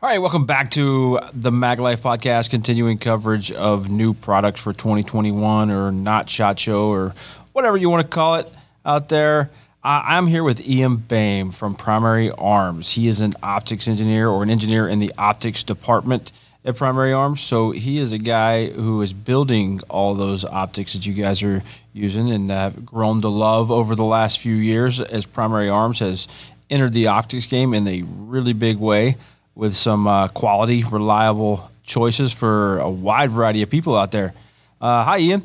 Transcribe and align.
All 0.00 0.08
right, 0.08 0.20
welcome 0.20 0.46
back 0.46 0.70
to 0.70 1.18
the 1.32 1.50
Mag 1.50 1.80
Life 1.80 2.04
podcast, 2.04 2.50
continuing 2.50 2.98
coverage 2.98 3.50
of 3.50 3.90
new 3.90 4.14
products 4.14 4.60
for 4.60 4.72
2021 4.72 5.72
or 5.72 5.90
not 5.90 6.30
shot 6.30 6.60
show 6.60 6.86
or 6.90 7.16
whatever 7.52 7.76
you 7.76 7.90
want 7.90 8.02
to 8.02 8.08
call 8.08 8.36
it 8.36 8.48
out 8.86 9.08
there. 9.08 9.50
Uh, 9.82 10.02
I'm 10.04 10.28
here 10.28 10.44
with 10.44 10.64
Ian 10.68 10.98
Boehm 10.98 11.50
from 11.50 11.74
Primary 11.74 12.30
Arms. 12.30 12.92
He 12.92 13.08
is 13.08 13.20
an 13.20 13.32
optics 13.42 13.88
engineer 13.88 14.28
or 14.28 14.44
an 14.44 14.50
engineer 14.50 14.88
in 14.88 15.00
the 15.00 15.12
optics 15.18 15.64
department 15.64 16.30
at 16.64 16.76
Primary 16.76 17.12
Arms. 17.12 17.40
So 17.40 17.72
he 17.72 17.98
is 17.98 18.12
a 18.12 18.18
guy 18.18 18.70
who 18.70 19.02
is 19.02 19.12
building 19.12 19.80
all 19.90 20.14
those 20.14 20.44
optics 20.44 20.92
that 20.92 21.06
you 21.06 21.12
guys 21.12 21.42
are 21.42 21.64
using 21.92 22.30
and 22.30 22.52
have 22.52 22.86
grown 22.86 23.20
to 23.22 23.28
love 23.28 23.72
over 23.72 23.96
the 23.96 24.04
last 24.04 24.38
few 24.38 24.54
years 24.54 25.00
as 25.00 25.26
Primary 25.26 25.68
Arms 25.68 25.98
has 25.98 26.28
entered 26.70 26.92
the 26.92 27.08
optics 27.08 27.46
game 27.46 27.74
in 27.74 27.88
a 27.88 28.02
really 28.02 28.52
big 28.52 28.76
way 28.76 29.16
with 29.58 29.74
some 29.74 30.06
uh, 30.06 30.28
quality, 30.28 30.84
reliable 30.84 31.68
choices 31.82 32.32
for 32.32 32.78
a 32.78 32.88
wide 32.88 33.30
variety 33.30 33.60
of 33.60 33.68
people 33.68 33.96
out 33.96 34.12
there. 34.12 34.32
Uh, 34.80 35.02
hi, 35.02 35.18
Ian. 35.18 35.42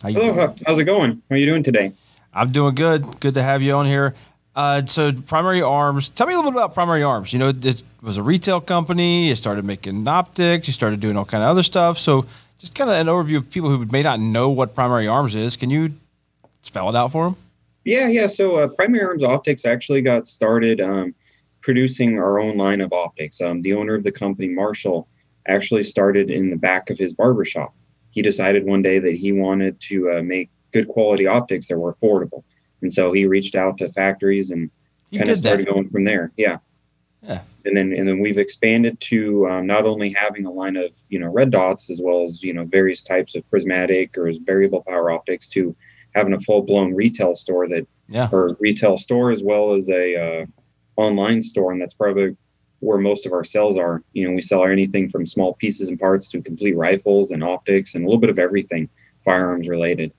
How 0.00 0.10
Hello. 0.10 0.32
Doing? 0.46 0.60
How's 0.64 0.78
it 0.78 0.84
going? 0.84 1.22
How 1.28 1.34
are 1.34 1.38
you 1.38 1.46
doing 1.46 1.64
today? 1.64 1.90
I'm 2.32 2.52
doing 2.52 2.76
good. 2.76 3.18
Good 3.18 3.34
to 3.34 3.42
have 3.42 3.60
you 3.60 3.74
on 3.74 3.84
here. 3.84 4.14
Uh, 4.54 4.86
so, 4.86 5.12
Primary 5.12 5.60
Arms. 5.60 6.08
Tell 6.08 6.28
me 6.28 6.34
a 6.34 6.36
little 6.36 6.52
bit 6.52 6.58
about 6.58 6.72
Primary 6.72 7.02
Arms. 7.02 7.32
You 7.32 7.40
know, 7.40 7.48
it 7.48 7.82
was 8.00 8.16
a 8.16 8.22
retail 8.22 8.60
company. 8.60 9.28
You 9.28 9.34
started 9.34 9.64
making 9.64 10.06
optics. 10.06 10.68
You 10.68 10.72
started 10.72 11.00
doing 11.00 11.16
all 11.16 11.24
kind 11.24 11.42
of 11.42 11.50
other 11.50 11.64
stuff. 11.64 11.98
So, 11.98 12.26
just 12.58 12.76
kind 12.76 12.88
of 12.88 12.96
an 12.96 13.08
overview 13.08 13.38
of 13.38 13.50
people 13.50 13.70
who 13.70 13.84
may 13.86 14.02
not 14.02 14.20
know 14.20 14.50
what 14.50 14.72
Primary 14.72 15.08
Arms 15.08 15.34
is. 15.34 15.56
Can 15.56 15.68
you 15.68 15.94
spell 16.62 16.88
it 16.88 16.94
out 16.94 17.10
for 17.10 17.24
them? 17.24 17.36
Yeah, 17.84 18.06
yeah. 18.06 18.28
So, 18.28 18.56
uh, 18.56 18.68
Primary 18.68 19.04
Arms 19.04 19.24
Optics 19.24 19.64
actually 19.64 20.02
got 20.02 20.28
started. 20.28 20.80
Um, 20.80 21.16
producing 21.68 22.18
our 22.18 22.40
own 22.40 22.56
line 22.56 22.80
of 22.80 22.94
optics. 22.94 23.42
Um, 23.42 23.60
the 23.60 23.74
owner 23.74 23.94
of 23.94 24.02
the 24.02 24.10
company, 24.10 24.48
Marshall, 24.48 25.06
actually 25.46 25.84
started 25.84 26.30
in 26.30 26.48
the 26.48 26.56
back 26.56 26.88
of 26.88 26.96
his 26.96 27.12
barbershop. 27.12 27.74
He 28.10 28.22
decided 28.22 28.64
one 28.64 28.80
day 28.80 28.98
that 28.98 29.16
he 29.16 29.32
wanted 29.32 29.78
to 29.80 30.12
uh, 30.12 30.22
make 30.22 30.48
good 30.72 30.88
quality 30.88 31.26
optics 31.26 31.68
that 31.68 31.78
were 31.78 31.92
affordable. 31.92 32.42
And 32.80 32.90
so 32.90 33.12
he 33.12 33.26
reached 33.26 33.54
out 33.54 33.76
to 33.78 33.90
factories 33.90 34.50
and 34.50 34.70
kind 35.14 35.28
of 35.28 35.36
started 35.36 35.66
that. 35.66 35.72
going 35.74 35.90
from 35.90 36.04
there. 36.04 36.32
Yeah. 36.38 36.56
Yeah. 37.22 37.42
And 37.66 37.76
then 37.76 37.92
and 37.92 38.08
then 38.08 38.20
we've 38.20 38.38
expanded 38.38 38.98
to 39.00 39.46
um, 39.50 39.66
not 39.66 39.84
only 39.84 40.14
having 40.14 40.46
a 40.46 40.50
line 40.50 40.76
of 40.76 40.94
you 41.10 41.18
know 41.18 41.28
red 41.28 41.50
dots 41.50 41.90
as 41.90 42.00
well 42.00 42.24
as 42.24 42.42
you 42.42 42.54
know 42.54 42.64
various 42.64 43.02
types 43.02 43.34
of 43.34 43.46
prismatic 43.50 44.16
or 44.16 44.32
variable 44.44 44.82
power 44.84 45.10
optics 45.10 45.48
to 45.48 45.76
having 46.14 46.32
a 46.32 46.40
full 46.40 46.62
blown 46.62 46.94
retail 46.94 47.34
store 47.34 47.68
that 47.68 47.86
yeah. 48.08 48.30
or 48.32 48.56
retail 48.58 48.96
store 48.96 49.30
as 49.30 49.42
well 49.42 49.74
as 49.74 49.90
a 49.90 50.16
uh, 50.16 50.46
online 50.98 51.40
store, 51.40 51.72
and 51.72 51.80
that's 51.80 51.94
probably 51.94 52.36
where 52.80 52.98
most 52.98 53.24
of 53.24 53.32
our 53.32 53.44
sales 53.44 53.76
are. 53.76 54.02
You 54.12 54.28
know, 54.28 54.34
we 54.34 54.42
sell 54.42 54.64
anything 54.64 55.08
from 55.08 55.24
small 55.24 55.54
pieces 55.54 55.88
and 55.88 55.98
parts 55.98 56.28
to 56.30 56.42
complete 56.42 56.76
rifles 56.76 57.30
and 57.30 57.42
optics 57.42 57.94
and 57.94 58.04
a 58.04 58.06
little 58.06 58.20
bit 58.20 58.30
of 58.30 58.38
everything 58.38 58.88
firearms 59.24 59.68
related. 59.68 60.12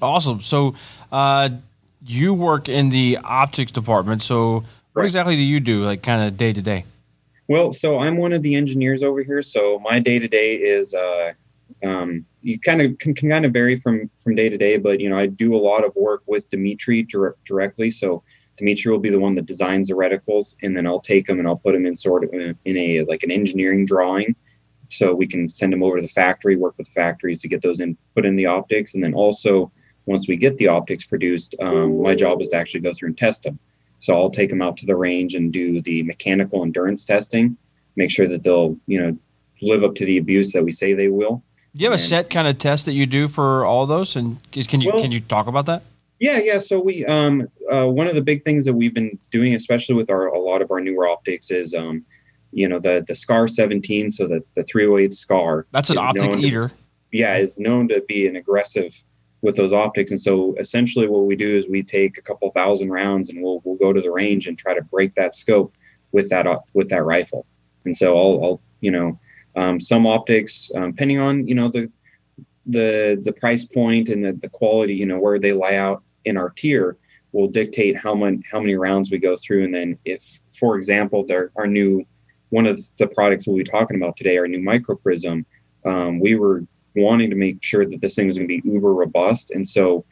Awesome. 0.00 0.40
So, 0.40 0.74
uh, 1.12 1.50
you 2.04 2.34
work 2.34 2.68
in 2.68 2.88
the 2.88 3.18
optics 3.22 3.70
department. 3.70 4.22
So, 4.22 4.64
what 4.94 5.04
exactly 5.04 5.36
do 5.36 5.42
you 5.42 5.60
do, 5.60 5.84
like 5.84 6.02
kind 6.02 6.22
of 6.22 6.36
day 6.36 6.52
to 6.52 6.60
day? 6.60 6.84
Well, 7.48 7.72
so 7.72 7.98
I'm 7.98 8.16
one 8.16 8.32
of 8.32 8.42
the 8.42 8.54
engineers 8.54 9.02
over 9.02 9.22
here. 9.22 9.42
So 9.42 9.78
my 9.80 9.98
day 9.98 10.18
to 10.18 10.28
day 10.28 10.54
is, 10.54 10.94
uh, 10.94 11.32
um, 11.82 12.24
you 12.42 12.58
kind 12.58 12.80
of 12.80 12.98
can, 12.98 13.14
can, 13.14 13.30
kind 13.30 13.44
of 13.44 13.52
vary 13.52 13.76
from 13.76 14.10
from 14.16 14.34
day 14.34 14.48
to 14.48 14.56
day, 14.56 14.76
but 14.76 15.00
you 15.00 15.08
know 15.08 15.18
I 15.18 15.26
do 15.26 15.54
a 15.54 15.58
lot 15.58 15.84
of 15.84 15.94
work 15.96 16.22
with 16.26 16.48
Dimitri 16.48 17.02
dire- 17.02 17.36
directly. 17.44 17.90
So 17.90 18.22
Dimitri 18.62 18.92
will 18.92 19.00
be 19.00 19.10
the 19.10 19.18
one 19.18 19.34
that 19.34 19.46
designs 19.46 19.88
the 19.88 19.94
reticles, 19.94 20.54
and 20.62 20.76
then 20.76 20.86
I'll 20.86 21.00
take 21.00 21.26
them 21.26 21.40
and 21.40 21.48
I'll 21.48 21.56
put 21.56 21.72
them 21.72 21.84
in 21.84 21.96
sort 21.96 22.22
of 22.22 22.32
in 22.32 22.40
a, 22.40 22.54
in 22.64 22.76
a 22.76 23.02
like 23.10 23.24
an 23.24 23.32
engineering 23.32 23.84
drawing, 23.84 24.36
so 24.88 25.12
we 25.12 25.26
can 25.26 25.48
send 25.48 25.72
them 25.72 25.82
over 25.82 25.96
to 25.96 26.02
the 26.02 26.06
factory, 26.06 26.54
work 26.54 26.74
with 26.78 26.86
factories 26.86 27.42
to 27.42 27.48
get 27.48 27.62
those 27.62 27.80
in, 27.80 27.98
put 28.14 28.24
in 28.24 28.36
the 28.36 28.46
optics, 28.46 28.94
and 28.94 29.02
then 29.02 29.14
also 29.14 29.72
once 30.06 30.28
we 30.28 30.36
get 30.36 30.58
the 30.58 30.68
optics 30.68 31.04
produced, 31.04 31.56
um, 31.60 32.00
my 32.02 32.14
job 32.14 32.40
is 32.40 32.50
to 32.50 32.56
actually 32.56 32.80
go 32.80 32.92
through 32.94 33.08
and 33.08 33.18
test 33.18 33.42
them. 33.42 33.58
So 33.98 34.14
I'll 34.14 34.30
take 34.30 34.50
them 34.50 34.62
out 34.62 34.76
to 34.76 34.86
the 34.86 34.94
range 34.94 35.34
and 35.34 35.52
do 35.52 35.82
the 35.82 36.04
mechanical 36.04 36.62
endurance 36.62 37.02
testing, 37.02 37.56
make 37.96 38.12
sure 38.12 38.28
that 38.28 38.44
they'll 38.44 38.76
you 38.86 39.00
know 39.00 39.18
live 39.60 39.82
up 39.82 39.96
to 39.96 40.04
the 40.04 40.18
abuse 40.18 40.52
that 40.52 40.64
we 40.64 40.70
say 40.70 40.92
they 40.94 41.08
will. 41.08 41.42
Do 41.74 41.82
you 41.82 41.90
have 41.90 41.94
and, 41.94 42.00
a 42.00 42.04
set 42.04 42.30
kind 42.30 42.46
of 42.46 42.58
test 42.58 42.86
that 42.86 42.92
you 42.92 43.06
do 43.06 43.26
for 43.26 43.64
all 43.64 43.86
those? 43.86 44.14
And 44.14 44.38
can 44.52 44.80
you 44.80 44.92
well, 44.92 45.02
can 45.02 45.10
you 45.10 45.20
talk 45.20 45.48
about 45.48 45.66
that? 45.66 45.82
Yeah, 46.22 46.38
yeah. 46.38 46.58
So 46.58 46.78
we 46.78 47.04
um 47.06 47.48
uh, 47.68 47.88
one 47.88 48.06
of 48.06 48.14
the 48.14 48.22
big 48.22 48.44
things 48.44 48.64
that 48.66 48.74
we've 48.74 48.94
been 48.94 49.18
doing, 49.32 49.56
especially 49.56 49.96
with 49.96 50.08
our 50.08 50.28
a 50.28 50.38
lot 50.38 50.62
of 50.62 50.70
our 50.70 50.80
newer 50.80 51.08
optics, 51.08 51.50
is 51.50 51.74
um 51.74 52.04
you 52.52 52.68
know 52.68 52.78
the 52.78 53.04
the 53.08 53.14
Scar 53.16 53.48
17, 53.48 54.12
so 54.12 54.28
the 54.28 54.40
the 54.54 54.62
308 54.62 55.12
Scar. 55.12 55.66
That's 55.72 55.90
an 55.90 55.98
optic 55.98 56.36
eater. 56.36 56.68
To, 56.68 56.74
yeah, 57.10 57.36
is 57.38 57.58
known 57.58 57.88
to 57.88 58.02
be 58.02 58.28
an 58.28 58.36
aggressive 58.36 59.04
with 59.40 59.56
those 59.56 59.72
optics, 59.72 60.12
and 60.12 60.20
so 60.20 60.54
essentially 60.60 61.08
what 61.08 61.26
we 61.26 61.34
do 61.34 61.56
is 61.56 61.66
we 61.68 61.82
take 61.82 62.16
a 62.18 62.22
couple 62.22 62.48
thousand 62.52 62.90
rounds 62.90 63.28
and 63.28 63.42
we'll 63.42 63.60
we'll 63.64 63.74
go 63.74 63.92
to 63.92 64.00
the 64.00 64.12
range 64.12 64.46
and 64.46 64.56
try 64.56 64.74
to 64.74 64.82
break 64.82 65.16
that 65.16 65.34
scope 65.34 65.74
with 66.12 66.28
that 66.28 66.46
with 66.72 66.88
that 66.90 67.02
rifle. 67.02 67.46
And 67.84 67.96
so 67.96 68.16
I'll, 68.16 68.44
I'll 68.44 68.60
you 68.80 68.92
know 68.92 69.18
um, 69.56 69.80
some 69.80 70.06
optics 70.06 70.70
um, 70.76 70.92
depending 70.92 71.18
on 71.18 71.48
you 71.48 71.56
know 71.56 71.66
the 71.66 71.90
the 72.64 73.20
the 73.24 73.32
price 73.32 73.64
point 73.64 74.08
and 74.08 74.24
the, 74.24 74.34
the 74.34 74.48
quality 74.48 74.94
you 74.94 75.04
know 75.04 75.18
where 75.18 75.40
they 75.40 75.52
lay 75.52 75.76
out 75.76 76.04
in 76.24 76.36
our 76.36 76.50
tier 76.50 76.96
will 77.32 77.48
dictate 77.48 77.96
how 77.96 78.14
many 78.14 78.42
how 78.50 78.60
many 78.60 78.74
rounds 78.74 79.10
we 79.10 79.18
go 79.18 79.36
through. 79.36 79.64
And 79.64 79.74
then 79.74 79.98
if, 80.04 80.40
for 80.50 80.76
example, 80.76 81.24
there 81.24 81.50
our 81.56 81.66
new 81.66 82.04
one 82.50 82.66
of 82.66 82.84
the 82.98 83.06
products 83.06 83.46
we'll 83.46 83.56
be 83.56 83.64
talking 83.64 83.96
about 83.96 84.16
today, 84.16 84.36
our 84.36 84.46
new 84.46 84.60
micro 84.60 84.94
prism, 84.94 85.46
um, 85.86 86.20
we 86.20 86.34
were 86.34 86.64
wanting 86.94 87.30
to 87.30 87.36
make 87.36 87.62
sure 87.62 87.86
that 87.86 88.00
this 88.00 88.14
thing 88.14 88.26
was 88.26 88.36
going 88.36 88.46
to 88.46 88.60
be 88.60 88.68
uber 88.68 88.92
robust. 88.92 89.50
And 89.50 89.66
so 89.66 90.04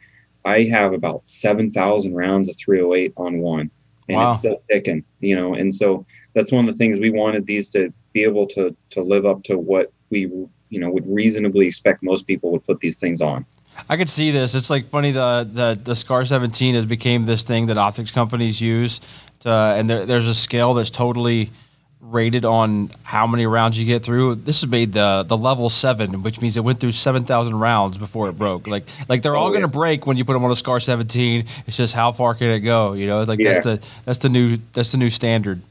I 0.43 0.63
have 0.63 0.93
about 0.93 1.21
7,000 1.25 2.15
rounds 2.15 2.49
of 2.49 2.57
308 2.57 3.13
on 3.15 3.39
one 3.39 3.69
and 4.07 4.17
wow. 4.17 4.29
it's 4.29 4.39
still 4.39 4.61
ticking, 4.69 5.03
you 5.19 5.35
know? 5.35 5.53
And 5.53 5.73
so 5.73 6.05
that's 6.33 6.51
one 6.51 6.67
of 6.67 6.73
the 6.73 6.77
things 6.77 6.99
we 6.99 7.11
wanted 7.11 7.45
these 7.45 7.69
to 7.69 7.93
be 8.13 8.23
able 8.23 8.47
to, 8.47 8.75
to 8.91 9.01
live 9.01 9.25
up 9.25 9.43
to 9.43 9.57
what 9.57 9.93
we, 10.09 10.21
you 10.21 10.79
know, 10.79 10.89
would 10.89 11.05
reasonably 11.07 11.67
expect 11.67 12.03
most 12.03 12.27
people 12.27 12.51
would 12.51 12.63
put 12.63 12.79
these 12.79 12.99
things 12.99 13.21
on. 13.21 13.45
I 13.89 13.97
could 13.97 14.09
see 14.09 14.31
this. 14.31 14.55
It's 14.55 14.69
like 14.69 14.85
funny 14.85 15.11
the 15.11 15.47
the 15.51 15.79
the 15.81 15.95
Scar 15.95 16.25
17 16.25 16.75
has 16.75 16.85
became 16.85 17.25
this 17.25 17.43
thing 17.43 17.67
that 17.67 17.77
optics 17.77 18.11
companies 18.11 18.61
use, 18.61 18.99
to, 19.41 19.49
and 19.49 19.89
there, 19.89 20.05
there's 20.05 20.27
a 20.27 20.35
scale 20.35 20.73
that's 20.73 20.91
totally 20.91 21.51
rated 22.01 22.45
on 22.45 22.89
how 23.03 23.27
many 23.27 23.45
rounds 23.45 23.79
you 23.79 23.85
get 23.85 24.03
through. 24.03 24.35
This 24.35 24.63
is 24.63 24.67
made 24.67 24.93
the 24.93 25.23
the 25.27 25.37
level 25.37 25.69
seven, 25.69 26.23
which 26.23 26.41
means 26.41 26.57
it 26.57 26.63
went 26.63 26.79
through 26.79 26.91
seven 26.91 27.23
thousand 27.23 27.59
rounds 27.59 27.97
before 27.97 28.29
it 28.29 28.33
broke. 28.37 28.67
Like 28.67 28.87
like 29.07 29.21
they're 29.21 29.35
all 29.35 29.47
oh, 29.47 29.51
going 29.51 29.61
to 29.61 29.67
break 29.67 30.05
when 30.05 30.17
you 30.17 30.25
put 30.25 30.33
them 30.33 30.43
on 30.43 30.51
a 30.51 30.55
Scar 30.55 30.79
17. 30.79 31.45
It's 31.67 31.77
just 31.77 31.93
how 31.93 32.11
far 32.11 32.33
can 32.33 32.47
it 32.47 32.59
go? 32.59 32.93
You 32.93 33.07
know, 33.07 33.23
like 33.23 33.39
yeah. 33.39 33.53
that's 33.53 33.65
the 33.65 33.87
that's 34.05 34.19
the 34.19 34.29
new 34.29 34.57
that's 34.73 34.91
the 34.91 34.97
new 34.97 35.09
standard 35.09 35.61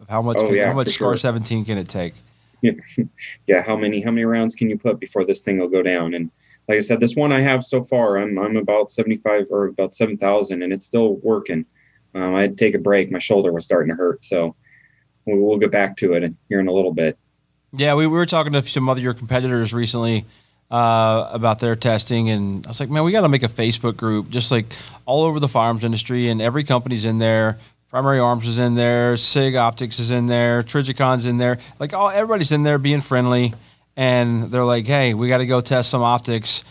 of 0.00 0.08
how 0.08 0.22
much 0.22 0.38
oh, 0.38 0.46
can, 0.46 0.54
yeah, 0.54 0.66
how 0.68 0.72
much 0.72 0.88
Scar 0.88 1.10
sure. 1.10 1.16
17 1.16 1.64
can 1.64 1.78
it 1.78 1.88
take. 1.88 2.14
Yeah. 2.62 2.72
yeah, 3.46 3.62
how 3.62 3.76
many 3.76 4.00
how 4.00 4.10
many 4.10 4.24
rounds 4.24 4.54
can 4.54 4.70
you 4.70 4.78
put 4.78 5.00
before 5.00 5.24
this 5.24 5.42
thing 5.42 5.58
will 5.58 5.68
go 5.68 5.82
down? 5.82 6.14
And 6.14 6.30
like 6.70 6.76
I 6.76 6.80
said, 6.82 7.00
this 7.00 7.16
one 7.16 7.32
I 7.32 7.40
have 7.40 7.64
so 7.64 7.82
far, 7.82 8.16
I'm 8.16 8.38
I'm 8.38 8.56
about 8.56 8.92
75 8.92 9.46
or 9.50 9.66
about 9.66 9.92
7,000, 9.92 10.62
and 10.62 10.72
it's 10.72 10.86
still 10.86 11.16
working. 11.16 11.66
Um, 12.14 12.36
I 12.36 12.42
had 12.42 12.56
to 12.56 12.64
take 12.64 12.76
a 12.76 12.78
break; 12.78 13.10
my 13.10 13.18
shoulder 13.18 13.52
was 13.52 13.64
starting 13.64 13.90
to 13.90 13.96
hurt, 13.96 14.22
so 14.22 14.54
we'll, 15.26 15.38
we'll 15.38 15.58
get 15.58 15.72
back 15.72 15.96
to 15.96 16.12
it 16.12 16.32
here 16.48 16.60
in 16.60 16.68
a 16.68 16.72
little 16.72 16.92
bit. 16.92 17.18
Yeah, 17.72 17.94
we, 17.94 18.06
we 18.06 18.16
were 18.16 18.24
talking 18.24 18.52
to 18.52 18.62
some 18.62 18.88
other 18.88 19.00
your 19.00 19.14
competitors 19.14 19.74
recently 19.74 20.26
uh, 20.70 21.28
about 21.32 21.58
their 21.58 21.74
testing, 21.74 22.30
and 22.30 22.64
I 22.64 22.70
was 22.70 22.78
like, 22.78 22.88
man, 22.88 23.02
we 23.02 23.10
got 23.10 23.22
to 23.22 23.28
make 23.28 23.42
a 23.42 23.48
Facebook 23.48 23.96
group, 23.96 24.30
just 24.30 24.52
like 24.52 24.66
all 25.06 25.24
over 25.24 25.40
the 25.40 25.48
firearms 25.48 25.82
industry, 25.82 26.28
and 26.28 26.40
every 26.40 26.62
company's 26.62 27.04
in 27.04 27.18
there. 27.18 27.58
Primary 27.88 28.20
Arms 28.20 28.46
is 28.46 28.60
in 28.60 28.76
there, 28.76 29.16
Sig 29.16 29.56
Optics 29.56 29.98
is 29.98 30.12
in 30.12 30.26
there, 30.26 30.62
Trijicon's 30.62 31.26
in 31.26 31.38
there. 31.38 31.58
Like 31.80 31.94
all 31.94 32.10
everybody's 32.10 32.52
in 32.52 32.62
there 32.62 32.78
being 32.78 33.00
friendly 33.00 33.54
and 34.00 34.50
they're 34.50 34.64
like, 34.64 34.86
"Hey, 34.86 35.12
we 35.12 35.28
got 35.28 35.38
to 35.38 35.46
go 35.46 35.60
test 35.60 35.90
some 35.90 36.02
optics. 36.02 36.64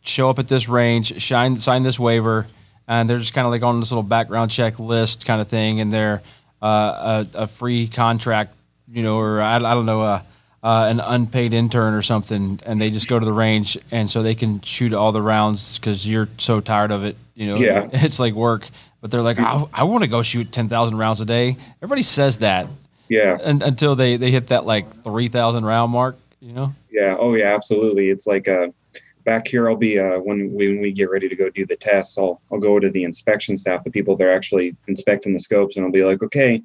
Show 0.00 0.30
up 0.30 0.38
at 0.38 0.48
this 0.48 0.66
range, 0.66 1.20
shine, 1.20 1.56
sign 1.56 1.82
this 1.82 2.00
waiver." 2.00 2.46
And 2.88 3.08
they're 3.08 3.18
just 3.18 3.34
kind 3.34 3.46
of 3.46 3.52
like 3.52 3.62
on 3.62 3.80
this 3.80 3.90
little 3.92 4.02
background 4.02 4.50
check 4.50 4.80
list 4.80 5.26
kind 5.26 5.42
of 5.42 5.48
thing, 5.48 5.80
and 5.80 5.92
they're 5.92 6.22
uh, 6.62 7.24
a, 7.34 7.42
a, 7.42 7.46
free 7.46 7.86
contract, 7.86 8.54
you 8.90 9.02
know, 9.02 9.18
or 9.18 9.42
I, 9.42 9.56
I 9.56 9.74
don't 9.74 9.86
know, 9.86 10.00
uh, 10.00 10.22
uh, 10.62 10.86
an 10.90 11.00
unpaid 11.00 11.52
intern 11.52 11.92
or 11.92 12.02
something, 12.02 12.58
and 12.64 12.80
they 12.80 12.90
just 12.90 13.08
go 13.08 13.18
to 13.18 13.24
the 13.24 13.32
range, 13.32 13.78
and 13.90 14.08
so 14.08 14.22
they 14.22 14.34
can 14.34 14.62
shoot 14.62 14.94
all 14.94 15.12
the 15.12 15.22
rounds 15.22 15.78
because 15.78 16.08
you're 16.08 16.28
so 16.38 16.60
tired 16.60 16.92
of 16.92 17.04
it, 17.04 17.14
you 17.34 17.46
know. 17.46 17.56
Yeah, 17.56 17.90
it's 17.92 18.18
like 18.18 18.32
work, 18.32 18.66
but 19.02 19.10
they're 19.10 19.22
like, 19.22 19.38
I, 19.38 19.64
I 19.72 19.84
want 19.84 20.02
to 20.02 20.08
go 20.08 20.22
shoot 20.22 20.50
ten 20.50 20.70
thousand 20.70 20.96
rounds 20.96 21.20
a 21.20 21.26
day. 21.26 21.58
Everybody 21.82 22.02
says 22.02 22.38
that. 22.38 22.68
Yeah. 23.10 23.36
And, 23.42 23.62
until 23.62 23.96
they 23.96 24.16
they 24.16 24.30
hit 24.30 24.46
that 24.46 24.64
like 24.64 25.02
three 25.04 25.28
thousand 25.28 25.66
round 25.66 25.92
mark, 25.92 26.16
you 26.40 26.52
know? 26.52 26.74
Yeah. 26.90 27.16
Oh 27.18 27.34
yeah, 27.34 27.54
absolutely. 27.54 28.10
It's 28.10 28.26
like 28.26 28.48
uh 28.48 28.68
back 29.24 29.46
here 29.46 29.68
I'll 29.68 29.76
be 29.76 29.98
uh 29.98 30.18
when 30.18 30.52
we 30.52 30.68
when 30.68 30.80
we 30.80 30.92
get 30.92 31.10
ready 31.10 31.28
to 31.28 31.36
go 31.36 31.50
do 31.50 31.66
the 31.66 31.76
tests, 31.76 32.18
I'll 32.18 32.40
I'll 32.50 32.58
go 32.58 32.80
to 32.80 32.90
the 32.90 33.04
inspection 33.04 33.56
staff, 33.56 33.84
the 33.84 33.90
people 33.90 34.16
that 34.16 34.26
are 34.26 34.32
actually 34.32 34.76
inspecting 34.88 35.32
the 35.32 35.40
scopes, 35.40 35.76
and 35.76 35.84
I'll 35.84 35.92
be 35.92 36.04
like, 36.04 36.22
okay, 36.22 36.62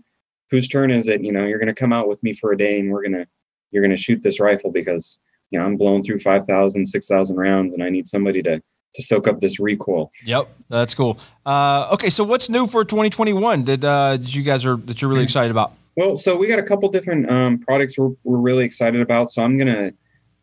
whose 0.49 0.67
turn 0.67 0.91
is 0.91 1.07
it? 1.07 1.23
You 1.23 1.31
know, 1.31 1.45
you're 1.45 1.59
going 1.59 1.67
to 1.67 1.73
come 1.73 1.93
out 1.93 2.07
with 2.07 2.23
me 2.23 2.33
for 2.33 2.51
a 2.51 2.57
day 2.57 2.79
and 2.79 2.91
we're 2.91 3.01
going 3.01 3.13
to, 3.13 3.27
you're 3.71 3.83
going 3.83 3.95
to 3.95 4.01
shoot 4.01 4.21
this 4.23 4.39
rifle 4.39 4.71
because, 4.71 5.19
you 5.51 5.59
know, 5.59 5.65
I'm 5.65 5.77
blowing 5.77 6.03
through 6.03 6.19
5,000, 6.19 6.85
6,000 6.85 7.35
rounds 7.35 7.73
and 7.73 7.83
I 7.83 7.89
need 7.89 8.07
somebody 8.07 8.41
to, 8.43 8.61
to 8.95 9.01
soak 9.01 9.27
up 9.27 9.39
this 9.39 9.59
recoil. 9.59 10.11
Yep, 10.23 10.49
that's 10.69 10.95
cool. 10.95 11.19
Uh, 11.45 11.89
okay, 11.93 12.09
so 12.09 12.23
what's 12.23 12.49
new 12.49 12.67
for 12.67 12.85
2021? 12.85 13.63
Did 13.63 13.83
uh, 13.83 14.15
did 14.17 14.33
you 14.33 14.41
guys 14.41 14.65
are 14.65 14.77
that 14.77 15.01
you're 15.01 15.09
really 15.09 15.23
excited 15.23 15.51
about? 15.51 15.73
Well, 15.95 16.17
so 16.17 16.35
we 16.35 16.47
got 16.47 16.59
a 16.59 16.63
couple 16.63 16.89
different 16.89 17.29
um, 17.31 17.59
products 17.59 17.97
we're, 17.97 18.11
we're 18.23 18.37
really 18.37 18.65
excited 18.65 18.99
about. 18.99 19.31
So 19.31 19.43
I'm 19.43 19.57
gonna 19.57 19.91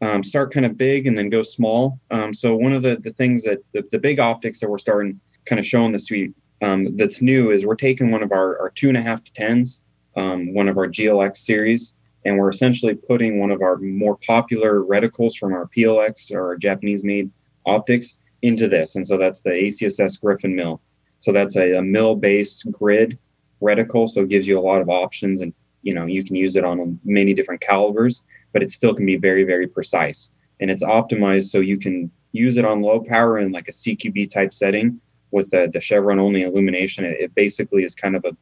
um, 0.00 0.22
start 0.22 0.52
kind 0.52 0.64
of 0.64 0.78
big 0.78 1.06
and 1.06 1.16
then 1.16 1.28
go 1.28 1.42
small. 1.42 2.00
Um, 2.10 2.32
so 2.32 2.56
one 2.56 2.72
of 2.72 2.82
the 2.82 2.96
the 2.96 3.10
things 3.10 3.42
that 3.44 3.58
the, 3.72 3.84
the 3.90 3.98
big 3.98 4.18
optics 4.18 4.60
that 4.60 4.70
we're 4.70 4.78
starting 4.78 5.20
kind 5.44 5.58
of 5.58 5.66
showing 5.66 5.92
the 5.92 5.98
suite 5.98 6.32
um, 6.62 6.96
that's 6.96 7.20
new 7.20 7.50
is 7.50 7.66
we're 7.66 7.74
taking 7.74 8.10
one 8.10 8.22
of 8.22 8.32
our, 8.32 8.58
our 8.60 8.70
two 8.70 8.88
and 8.88 8.96
a 8.96 9.02
half 9.02 9.22
to 9.24 9.32
tens, 9.32 9.82
um, 10.16 10.54
one 10.54 10.68
of 10.68 10.78
our 10.78 10.86
GLX 10.86 11.36
series, 11.38 11.94
and 12.24 12.38
we're 12.38 12.48
essentially 12.48 12.94
putting 12.94 13.38
one 13.38 13.50
of 13.50 13.60
our 13.60 13.76
more 13.78 14.16
popular 14.26 14.80
reticles 14.80 15.36
from 15.36 15.52
our 15.52 15.68
PLX 15.76 16.32
or 16.32 16.46
our 16.46 16.56
Japanese 16.56 17.02
made 17.04 17.30
optics 17.66 18.18
into 18.42 18.68
this. 18.68 18.96
And 18.96 19.06
so 19.06 19.18
that's 19.18 19.42
the 19.42 19.50
ACSS 19.50 20.20
Griffin 20.20 20.54
MIL. 20.54 20.80
So 21.18 21.32
that's 21.32 21.56
a, 21.56 21.76
a 21.78 21.82
mil 21.82 22.16
based 22.16 22.70
grid 22.70 23.18
reticle. 23.62 24.08
So 24.08 24.22
it 24.22 24.28
gives 24.28 24.46
you 24.46 24.58
a 24.58 24.60
lot 24.60 24.80
of 24.80 24.88
options 24.88 25.40
and, 25.40 25.52
you 25.82 25.94
know, 25.94 26.06
you 26.06 26.24
can 26.24 26.36
use 26.36 26.56
it 26.56 26.64
on 26.64 26.98
many 27.04 27.34
different 27.34 27.60
calibers, 27.60 28.22
but 28.52 28.62
it 28.62 28.70
still 28.70 28.94
can 28.94 29.06
be 29.06 29.16
very, 29.16 29.44
very 29.44 29.66
precise. 29.66 30.30
And 30.60 30.70
it's 30.70 30.82
optimized 30.82 31.50
so 31.50 31.60
you 31.60 31.78
can 31.78 32.10
use 32.32 32.56
it 32.56 32.64
on 32.64 32.82
low 32.82 33.00
power 33.00 33.38
in 33.38 33.52
like 33.52 33.68
a 33.68 33.72
CQB 33.72 34.30
type 34.30 34.52
setting 34.52 35.00
with 35.30 35.50
the, 35.50 35.70
the 35.72 35.80
chevron 35.80 36.20
only 36.20 36.42
illumination. 36.42 37.04
It, 37.04 37.16
it 37.20 37.34
basically 37.34 37.84
is 37.84 37.94
kind 37.94 38.16
of 38.16 38.24
a 38.24 38.36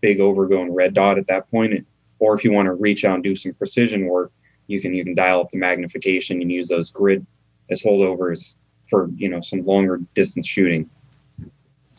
big 0.00 0.20
overgrown 0.20 0.72
red 0.72 0.94
dot 0.94 1.18
at 1.18 1.26
that 1.28 1.50
point. 1.50 1.72
It, 1.72 1.84
or 2.18 2.34
if 2.34 2.44
you 2.44 2.52
want 2.52 2.66
to 2.66 2.74
reach 2.74 3.04
out 3.04 3.16
and 3.16 3.24
do 3.24 3.36
some 3.36 3.52
precision 3.54 4.06
work, 4.06 4.32
you 4.68 4.80
can 4.80 4.94
you 4.94 5.04
can 5.04 5.14
dial 5.14 5.40
up 5.40 5.50
the 5.50 5.58
magnification 5.58 6.40
and 6.40 6.50
use 6.50 6.68
those 6.68 6.90
grid 6.90 7.26
as 7.70 7.82
holdovers 7.82 8.56
for 8.88 9.10
you 9.16 9.28
know 9.28 9.40
some 9.40 9.64
longer 9.64 10.00
distance 10.14 10.46
shooting. 10.46 10.88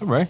All 0.01 0.07
right. 0.07 0.27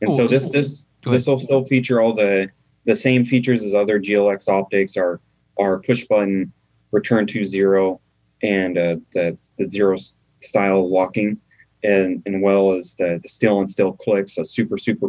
And 0.00 0.12
so 0.12 0.26
this 0.26 0.48
this 0.48 0.85
this 1.12 1.26
will 1.26 1.38
still 1.38 1.64
feature 1.64 2.00
all 2.00 2.14
the 2.14 2.48
the 2.84 2.96
same 2.96 3.24
features 3.24 3.62
as 3.62 3.74
other 3.74 3.98
GLX 3.98 4.48
optics 4.48 4.96
are 4.96 5.20
are 5.58 5.80
push 5.80 6.04
button 6.04 6.52
return 6.92 7.26
to 7.26 7.44
zero 7.44 8.00
and 8.42 8.78
uh, 8.78 8.96
the 9.12 9.36
the 9.58 9.66
zero 9.66 9.96
style 10.40 10.90
locking 10.90 11.38
and 11.82 12.22
and 12.26 12.42
well 12.42 12.72
as 12.72 12.94
the 12.94 13.18
the 13.22 13.28
steel 13.28 13.58
on 13.58 13.66
steel 13.66 13.92
click 13.92 14.28
so 14.28 14.42
super 14.42 14.78
super 14.78 15.08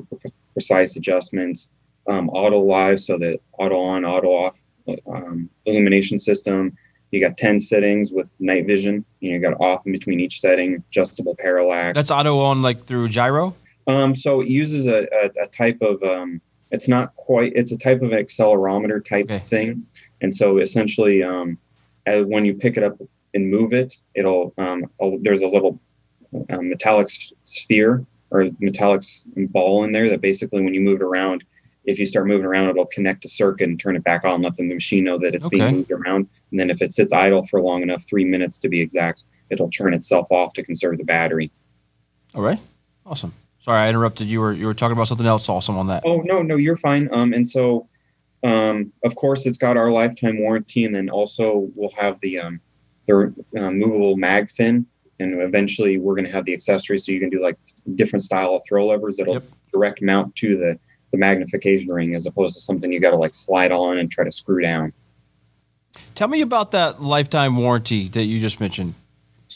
precise 0.54 0.96
adjustments 0.96 1.72
um, 2.10 2.30
AutoLive 2.30 3.00
so 3.00 3.18
that 3.18 3.40
auto 3.60 3.78
on 3.78 4.06
auto 4.06 4.30
off 4.30 4.60
um, 5.08 5.50
illumination 5.66 6.18
system 6.18 6.78
you 7.12 7.22
got 7.22 7.38
10 7.38 7.60
settings 7.60 8.12
with 8.12 8.34
night 8.40 8.66
vision. 8.66 9.06
You, 9.20 9.30
know, 9.30 9.36
you 9.36 9.42
got 9.42 9.62
off 9.62 9.86
in 9.86 9.92
between 9.92 10.20
each 10.20 10.42
setting, 10.42 10.84
adjustable 10.90 11.36
parallax. 11.36 11.96
That's 11.96 12.12
auto 12.12 12.40
on 12.40 12.62
like 12.62 12.86
through 12.86 13.10
gyro? 13.10 13.56
Um, 13.88 14.14
so 14.16 14.42
it 14.42 14.48
uses 14.50 14.86
a, 14.86 15.08
a, 15.14 15.44
a 15.44 15.48
type 15.48 15.82
of, 15.82 16.04
um, 16.04 16.42
it's 16.72 16.88
not 16.88 17.16
quite, 17.16 17.54
it's 17.56 17.72
a 17.72 17.78
type 17.78 18.02
of 18.02 18.12
accelerometer 18.12 19.04
type 19.04 19.26
okay. 19.26 19.40
thing. 19.40 19.86
And 20.22 20.34
so 20.34 20.58
essentially, 20.58 21.24
um, 21.24 21.58
when 22.06 22.46
you 22.46 22.54
pick 22.54 22.78
it 22.78 22.84
up 22.84 23.00
and 23.34 23.50
move 23.50 23.74
it, 23.74 23.96
it'll, 24.14 24.54
um, 24.58 24.86
there's 25.22 25.42
a 25.42 25.48
little 25.48 25.80
um, 26.50 26.70
metallic 26.70 27.08
sphere 27.46 28.06
or 28.32 28.50
metallic 28.60 29.04
ball 29.36 29.84
in 29.86 29.92
there 29.92 30.10
that 30.10 30.22
basically 30.22 30.62
when 30.62 30.74
you 30.74 30.82
move 30.82 31.02
it 31.02 31.04
around, 31.04 31.44
if 31.86 31.98
you 31.98 32.06
start 32.06 32.28
moving 32.28 32.46
around, 32.46 32.68
it'll 32.68 32.86
connect 32.86 33.24
a 33.24 33.30
circuit 33.30 33.70
and 33.70 33.80
turn 33.80 33.96
it 33.96 34.04
back 34.04 34.26
on, 34.26 34.42
let 34.42 34.58
the 34.58 34.64
machine 34.64 35.06
know 35.06 35.18
that 35.18 35.34
it's 35.34 35.46
okay. 35.46 35.58
being 35.58 35.76
moved 35.78 35.92
around. 35.92 36.28
And 36.52 36.60
then 36.60 36.70
if 36.70 36.82
it 36.82 36.92
sits 36.92 37.14
idle 37.14 37.44
for 37.46 37.62
long 37.62 37.82
enough, 37.82 38.06
three 38.06 38.26
minutes 38.26 38.58
to 38.60 38.68
be 38.68 38.82
exact, 38.82 39.24
it'll 39.50 39.70
turn 39.70 39.94
itself 39.94 40.30
off 40.30 40.52
to 40.56 40.64
conserve 40.64 40.98
the 40.98 41.06
battery. 41.06 41.50
All 42.36 42.42
right. 42.42 42.60
Awesome. 43.06 43.34
Sorry, 43.68 43.82
I 43.82 43.90
interrupted. 43.90 44.30
You 44.30 44.40
were 44.40 44.54
you 44.54 44.66
were 44.66 44.74
talking 44.74 44.94
about 44.94 45.10
something 45.10 45.28
else 45.28 45.50
awesome 45.50 45.78
on 45.78 45.88
that. 45.88 46.04
Oh 46.06 46.22
no, 46.22 46.42
no, 46.42 46.56
you're 46.56 46.78
fine. 46.78 47.10
Um, 47.12 47.34
and 47.34 47.46
so, 47.46 47.90
um, 48.42 48.94
of 49.04 49.16
course, 49.16 49.46
it's 49.46 49.58
got 49.58 49.76
our 49.76 49.92
lifetime 49.92 50.40
warranty, 50.40 50.86
and 50.86 50.96
then 50.96 51.10
also 51.10 51.70
we'll 51.76 51.92
have 51.92 52.18
the 52.22 52.40
um, 52.40 52.62
the 53.08 53.34
uh, 53.58 53.70
movable 53.70 54.16
mag 54.16 54.50
fin, 54.50 54.86
and 55.20 55.42
eventually 55.42 55.98
we're 55.98 56.16
going 56.16 56.24
to 56.24 56.32
have 56.32 56.46
the 56.46 56.54
accessories, 56.54 57.06
so 57.06 57.12
you 57.12 57.20
can 57.20 57.30
do 57.30 57.44
like 57.44 57.60
different 57.96 58.24
style 58.24 58.56
of 58.56 58.64
throw 58.66 58.88
levers 58.88 59.18
that'll 59.18 59.34
yep. 59.34 59.44
direct 59.74 60.02
mount 60.02 60.34
to 60.38 60.56
the 60.56 60.80
the 61.12 61.18
magnification 61.18 61.92
ring 61.92 62.16
as 62.16 62.26
opposed 62.26 62.56
to 62.56 62.62
something 62.62 62.90
you 62.90 63.02
got 63.02 63.12
to 63.12 63.18
like 63.18 63.34
slide 63.34 63.74
on 63.74 63.98
and 63.98 64.10
try 64.10 64.24
to 64.24 64.32
screw 64.32 64.62
down. 64.62 64.94
Tell 66.16 66.30
me 66.30 66.40
about 66.40 66.72
that 66.72 67.02
lifetime 67.02 67.58
warranty 67.58 68.08
that 68.08 68.24
you 68.24 68.40
just 68.40 68.62
mentioned. 68.62 68.94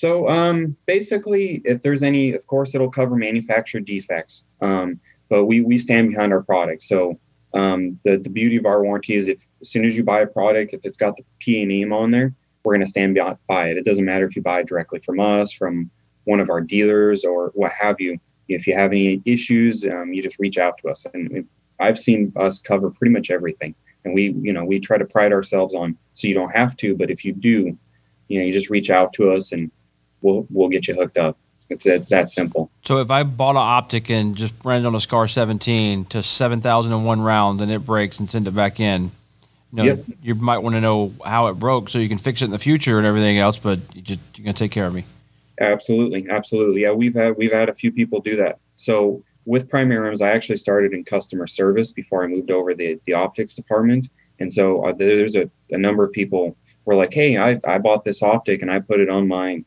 So 0.02 0.28
um, 0.30 0.76
basically, 0.88 1.62
if 1.64 1.84
there's 1.84 2.02
any, 2.02 2.34
of 2.34 2.48
course, 2.48 2.74
it'll 2.74 2.90
cover 2.90 3.16
manufactured 3.16 3.86
defects. 3.86 4.44
Um, 4.60 5.00
but 5.30 5.46
we 5.46 5.62
we 5.62 5.78
stand 5.78 6.10
behind 6.10 6.34
our 6.34 6.42
product. 6.42 6.82
So 6.82 7.20
um, 7.54 8.00
the 8.04 8.18
the 8.18 8.32
beauty 8.32 8.58
of 8.58 8.66
our 8.66 8.82
warranty 8.82 9.14
is 9.14 9.28
if 9.28 9.48
as 9.62 9.70
soon 9.70 9.86
as 9.86 9.96
you 9.96 10.04
buy 10.04 10.22
a 10.22 10.26
product, 10.26 10.74
if 10.74 10.82
it's 10.86 10.98
got 10.98 11.18
the 11.18 11.24
P 11.38 11.62
and 11.62 11.72
E 11.72 11.88
on 11.88 12.10
there, 12.10 12.34
we're 12.64 12.74
going 12.74 12.88
to 12.88 12.88
stand 12.88 13.20
by 13.46 13.68
it. 13.70 13.78
It 13.78 13.86
doesn't 13.86 14.04
matter 14.04 14.26
if 14.26 14.36
you 14.36 14.42
buy 14.42 14.64
directly 14.64 15.00
from 15.02 15.20
us, 15.20 15.54
from 15.54 15.92
one 16.24 16.40
of 16.40 16.50
our 16.50 16.62
dealers, 16.62 17.24
or 17.24 17.52
what 17.54 17.72
have 17.72 18.02
you. 18.02 18.18
If 18.48 18.66
you 18.66 18.74
have 18.74 18.94
any 18.94 19.22
issues, 19.26 19.86
um, 19.86 20.14
you 20.14 20.24
just 20.24 20.40
reach 20.40 20.58
out 20.58 20.80
to 20.80 20.90
us. 20.90 21.06
And 21.14 21.48
I've 21.80 22.00
seen 22.00 22.34
us 22.36 22.58
cover 22.58 22.90
pretty 22.90 23.14
much 23.14 23.30
everything. 23.30 23.76
And 24.04 24.16
we, 24.16 24.32
you 24.42 24.52
know, 24.52 24.66
we 24.66 24.80
try 24.80 24.98
to 24.98 25.06
pride 25.06 25.32
ourselves 25.32 25.76
on 25.76 25.96
so 26.16 26.28
you 26.28 26.34
don't 26.34 26.56
have 26.56 26.76
to, 26.78 26.96
but 26.96 27.12
if 27.12 27.24
you 27.24 27.34
do, 27.34 27.78
you 28.30 28.40
know, 28.40 28.46
you 28.48 28.52
just 28.52 28.72
reach 28.72 28.90
out 28.90 29.14
to 29.14 29.32
us 29.32 29.52
and 29.52 29.70
we'll 30.22 30.48
we'll 30.50 30.70
get 30.70 30.88
you 30.88 30.96
hooked 30.96 31.18
up. 31.18 31.38
It's 31.70 31.86
it's 31.86 32.10
that 32.10 32.30
simple. 32.30 32.70
So 32.86 32.98
if 33.00 33.10
I 33.10 33.24
bought 33.24 33.52
an 33.52 33.58
optic 33.58 34.10
and 34.10 34.36
just 34.36 34.54
ran 34.64 34.84
it 34.84 34.88
on 34.88 34.94
a 34.94 35.00
SCAR 35.00 35.28
17 35.28 36.06
to 36.06 36.22
7,001 36.22 37.22
rounds 37.22 37.62
and 37.62 37.72
it 37.72 37.86
breaks 37.86 38.20
and 38.20 38.30
send 38.30 38.48
it 38.48 38.52
back 38.52 38.80
in, 38.80 39.12
you 39.72 39.78
know, 39.78 39.84
yep. 39.84 40.06
you 40.22 40.36
might 40.36 40.58
want 40.58 40.76
to 40.76 40.82
know 40.82 41.14
how 41.24 41.48
it 41.48 41.54
broke 41.54 41.90
so 41.90 41.98
you 41.98 42.10
can 42.10 42.18
fix 42.18 42.42
it 42.42 42.46
in 42.46 42.52
the 42.52 42.60
future 42.60 42.98
and 42.98 43.08
everything 43.08 43.38
else. 43.38 43.58
But 43.58 43.80
you 43.96 44.02
just 44.02 44.20
you're 44.36 44.44
gonna 44.44 44.54
take 44.54 44.72
care 44.72 44.88
of 44.88 44.94
me. 44.94 45.06
Absolutely, 45.62 46.28
absolutely. 46.30 46.82
Yeah, 46.82 46.92
we've 46.92 47.14
had 47.14 47.38
we've 47.38 47.54
had 47.54 47.70
a 47.70 47.74
few 47.74 47.92
people 47.92 48.20
do 48.20 48.36
that. 48.36 48.60
So 48.76 49.24
with 49.46 49.70
Primary 49.70 50.06
Arms, 50.08 50.22
I 50.22 50.32
actually 50.32 50.58
started 50.58 50.94
in 50.94 51.04
customer 51.04 51.48
service 51.48 51.92
before 51.92 52.24
I 52.24 52.28
moved 52.28 52.52
over 52.52 52.74
the 52.74 53.00
the 53.06 53.14
optics 53.14 53.54
department, 53.56 54.10
and 54.40 54.52
so 54.52 54.86
uh, 54.86 54.94
there's 54.94 55.36
a, 55.36 55.50
a 55.70 55.78
number 55.78 56.04
of 56.04 56.12
people 56.12 56.58
were 56.86 56.96
like, 56.96 57.14
"Hey, 57.14 57.38
I, 57.38 57.60
I 57.66 57.78
bought 57.78 58.04
this 58.04 58.22
optic 58.22 58.62
and 58.62 58.72
I 58.72 58.80
put 58.80 59.00
it 59.00 59.10
on 59.10 59.28
my, 59.28 59.64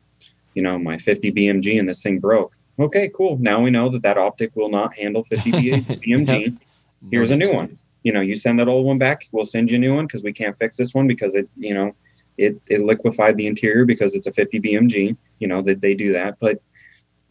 you 0.55 0.63
know, 0.63 0.79
my 0.79 0.99
50 0.99 1.33
BMG 1.33 1.79
and 1.79 1.89
this 1.89 2.03
thing 2.03 2.19
broke." 2.19 2.57
Okay, 2.79 3.11
cool. 3.15 3.39
Now 3.39 3.61
we 3.61 3.71
know 3.71 3.89
that 3.89 4.03
that 4.03 4.19
optic 4.19 4.55
will 4.57 4.69
not 4.69 4.97
handle 4.97 5.23
50 5.23 5.53
BMG. 5.53 6.59
Here's 7.11 7.31
a 7.31 7.37
new 7.37 7.53
one. 7.53 7.79
You 8.03 8.13
know, 8.13 8.21
you 8.21 8.37
send 8.37 8.59
that 8.61 8.69
old 8.69 8.87
one 8.87 8.99
back, 8.99 9.29
we'll 9.33 9.47
send 9.47 9.71
you 9.71 9.77
a 9.77 9.81
new 9.81 9.95
one 9.95 10.07
because 10.07 10.23
we 10.23 10.33
can't 10.33 10.57
fix 10.59 10.77
this 10.77 10.93
one 10.93 11.07
because 11.07 11.35
it, 11.35 11.49
you 11.57 11.73
know, 11.73 11.95
it, 12.37 12.61
it 12.69 12.83
liquefied 12.83 13.37
the 13.37 13.47
interior 13.47 13.85
because 13.85 14.15
it's 14.15 14.27
a 14.27 14.33
50 14.33 14.61
BMG. 14.61 15.17
You 15.39 15.49
know 15.49 15.63
that 15.63 15.81
they 15.81 15.95
do 15.95 16.13
that, 16.13 16.39
but 16.39 16.61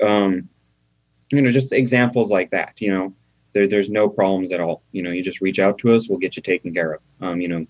um, 0.02 0.50
you 1.32 1.42
know, 1.42 1.50
just 1.50 1.74
examples 1.74 2.32
like 2.32 2.52
that. 2.52 2.80
You 2.80 2.94
know, 2.94 3.14
there, 3.54 3.68
there's 3.68 3.90
no 3.90 4.10
problems 4.10 4.52
at 4.52 4.60
all. 4.60 4.84
You 4.92 5.04
know, 5.04 5.12
you 5.12 5.24
just 5.24 5.42
reach 5.42 5.60
out 5.60 5.78
to 5.80 5.94
us, 5.94 6.08
we'll 6.08 6.20
get 6.20 6.36
you 6.36 6.42
taken 6.42 6.74
care 6.74 6.94
of. 6.94 7.02
Um, 7.22 7.42
you 7.42 7.48
know, 7.48 7.66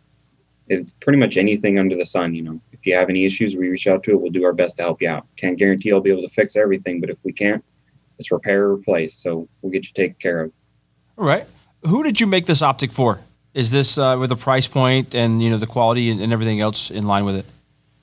it's 0.67 0.93
pretty 0.93 1.19
much 1.19 1.37
anything 1.37 1.77
under 1.77 1.95
the 1.95 2.05
sun. 2.05 2.33
You 2.33 2.43
know, 2.43 2.61
if 2.71 2.85
you 2.85 2.95
have 2.95 3.09
any 3.09 3.25
issues, 3.25 3.55
we 3.55 3.69
reach 3.69 3.87
out 3.87 4.03
to 4.03 4.11
it. 4.11 4.21
We'll 4.21 4.31
do 4.31 4.43
our 4.45 4.53
best 4.53 4.77
to 4.77 4.83
help 4.83 5.01
you 5.01 5.09
out. 5.09 5.27
Can't 5.37 5.57
guarantee 5.57 5.91
I'll 5.91 6.01
be 6.01 6.11
able 6.11 6.21
to 6.21 6.33
fix 6.33 6.55
everything, 6.55 7.01
but 7.01 7.09
if 7.09 7.19
we 7.23 7.33
can't, 7.33 7.63
it's 8.19 8.31
repair 8.31 8.65
or 8.65 8.73
replace. 8.73 9.13
So 9.15 9.47
we'll 9.61 9.71
get 9.71 9.85
you 9.85 9.93
taken 9.93 10.15
care 10.19 10.41
of. 10.41 10.55
All 11.17 11.25
right. 11.25 11.47
Who 11.85 12.03
did 12.03 12.19
you 12.19 12.27
make 12.27 12.45
this 12.45 12.61
optic 12.61 12.91
for? 12.91 13.21
Is 13.53 13.71
this 13.71 13.97
uh, 13.97 14.17
with 14.19 14.29
the 14.29 14.35
price 14.35 14.67
point 14.67 15.13
and 15.13 15.43
you 15.43 15.49
know 15.49 15.57
the 15.57 15.67
quality 15.67 16.09
and, 16.09 16.19
and 16.19 16.33
everything 16.33 16.59
else 16.59 16.89
in 16.89 17.05
line 17.05 17.25
with 17.25 17.35
it? 17.35 17.45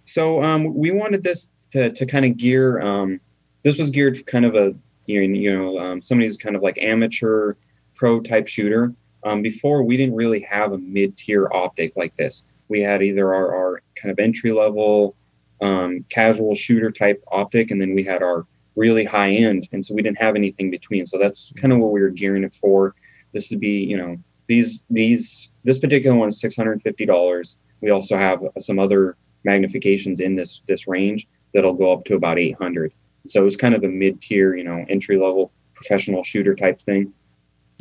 So 0.04 0.42
um, 0.42 0.74
we 0.74 0.90
wanted 0.90 1.22
this 1.22 1.52
to 1.70 1.90
to 1.90 2.06
kind 2.06 2.24
of 2.24 2.36
gear. 2.36 2.80
Um, 2.80 3.20
this 3.62 3.78
was 3.78 3.90
geared 3.90 4.24
kind 4.26 4.44
of 4.44 4.54
a 4.54 4.74
you 5.06 5.26
know, 5.26 5.34
you 5.34 5.58
know 5.58 5.78
um, 5.78 6.02
somebody's 6.02 6.36
kind 6.36 6.54
of 6.54 6.62
like 6.62 6.78
amateur 6.78 7.54
pro 7.94 8.20
type 8.20 8.46
shooter. 8.46 8.94
Um, 9.24 9.42
before 9.42 9.82
we 9.82 9.96
didn't 9.96 10.14
really 10.14 10.40
have 10.40 10.72
a 10.72 10.78
mid 10.78 11.16
tier 11.16 11.48
optic 11.52 11.94
like 11.96 12.14
this. 12.16 12.46
We 12.70 12.80
had 12.80 13.02
either 13.02 13.34
our, 13.34 13.54
our 13.54 13.82
kind 13.96 14.10
of 14.10 14.18
entry 14.18 14.52
level 14.52 15.16
um, 15.60 16.04
casual 16.08 16.54
shooter 16.54 16.90
type 16.90 17.22
optic, 17.30 17.70
and 17.70 17.80
then 17.80 17.94
we 17.94 18.02
had 18.04 18.22
our 18.22 18.46
really 18.76 19.04
high 19.04 19.32
end, 19.32 19.68
and 19.72 19.84
so 19.84 19.94
we 19.94 20.02
didn't 20.02 20.18
have 20.18 20.36
anything 20.36 20.70
between. 20.70 21.04
So 21.04 21.18
that's 21.18 21.52
kind 21.56 21.72
of 21.72 21.80
what 21.80 21.92
we 21.92 22.00
were 22.00 22.08
gearing 22.08 22.44
it 22.44 22.54
for. 22.54 22.94
This 23.32 23.50
would 23.50 23.60
be, 23.60 23.84
you 23.84 23.96
know, 23.96 24.16
these 24.46 24.84
these 24.88 25.50
this 25.64 25.78
particular 25.78 26.16
one 26.16 26.28
is 26.28 26.40
six 26.40 26.56
hundred 26.56 26.80
fifty 26.80 27.04
dollars. 27.04 27.58
We 27.82 27.90
also 27.90 28.16
have 28.16 28.40
some 28.60 28.78
other 28.78 29.16
magnifications 29.46 30.20
in 30.20 30.36
this 30.36 30.62
this 30.66 30.86
range 30.86 31.26
that'll 31.52 31.74
go 31.74 31.92
up 31.92 32.04
to 32.06 32.14
about 32.14 32.38
eight 32.38 32.56
hundred. 32.56 32.92
So 33.26 33.40
it 33.40 33.44
was 33.44 33.56
kind 33.56 33.74
of 33.74 33.84
a 33.84 33.88
mid 33.88 34.22
tier, 34.22 34.56
you 34.56 34.64
know, 34.64 34.84
entry 34.88 35.18
level 35.18 35.52
professional 35.74 36.22
shooter 36.24 36.54
type 36.54 36.80
thing. 36.80 37.12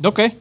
Okay, 0.04 0.34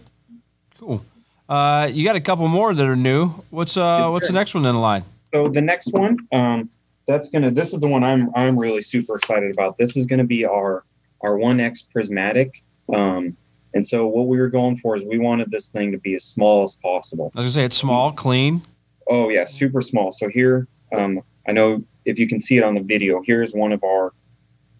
cool. 0.77 1.05
Uh, 1.49 1.89
you 1.91 2.05
got 2.05 2.15
a 2.15 2.21
couple 2.21 2.47
more 2.47 2.75
that 2.75 2.85
are 2.85 2.95
new. 2.95 3.29
What's 3.49 3.75
uh, 3.75 4.07
what's 4.09 4.27
the 4.27 4.33
next 4.33 4.53
one 4.53 4.63
in 4.67 4.75
the 4.75 4.79
line? 4.79 5.03
So 5.33 5.49
the 5.49 5.61
next 5.61 5.91
one, 5.91 6.17
um, 6.31 6.69
that's 7.07 7.29
gonna. 7.29 7.49
This 7.49 7.73
is 7.73 7.79
the 7.79 7.87
one 7.87 8.03
I'm 8.03 8.29
I'm 8.35 8.57
really 8.57 8.83
super 8.83 9.15
excited 9.15 9.51
about. 9.51 9.79
This 9.79 9.97
is 9.97 10.05
gonna 10.05 10.23
be 10.23 10.45
our 10.45 10.85
our 11.21 11.37
One 11.37 11.59
X 11.59 11.81
Prismatic. 11.81 12.63
Um, 12.93 13.35
and 13.73 13.85
so 13.85 14.05
what 14.05 14.27
we 14.27 14.37
were 14.37 14.49
going 14.49 14.77
for 14.77 14.95
is 14.95 15.03
we 15.03 15.17
wanted 15.17 15.49
this 15.49 15.69
thing 15.69 15.91
to 15.91 15.97
be 15.97 16.13
as 16.13 16.23
small 16.23 16.61
as 16.61 16.75
possible. 16.75 17.31
I 17.35 17.39
was 17.39 17.45
gonna 17.45 17.63
say 17.63 17.65
it's 17.65 17.77
small, 17.77 18.11
clean. 18.11 18.61
Oh 19.09 19.29
yeah, 19.29 19.45
super 19.45 19.81
small. 19.81 20.11
So 20.11 20.27
here, 20.27 20.67
um, 20.95 21.21
I 21.47 21.51
know 21.51 21.83
if 22.05 22.19
you 22.19 22.27
can 22.27 22.39
see 22.39 22.57
it 22.57 22.63
on 22.63 22.75
the 22.75 22.81
video. 22.81 23.23
Here's 23.25 23.53
one 23.53 23.71
of 23.71 23.83
our 23.83 24.13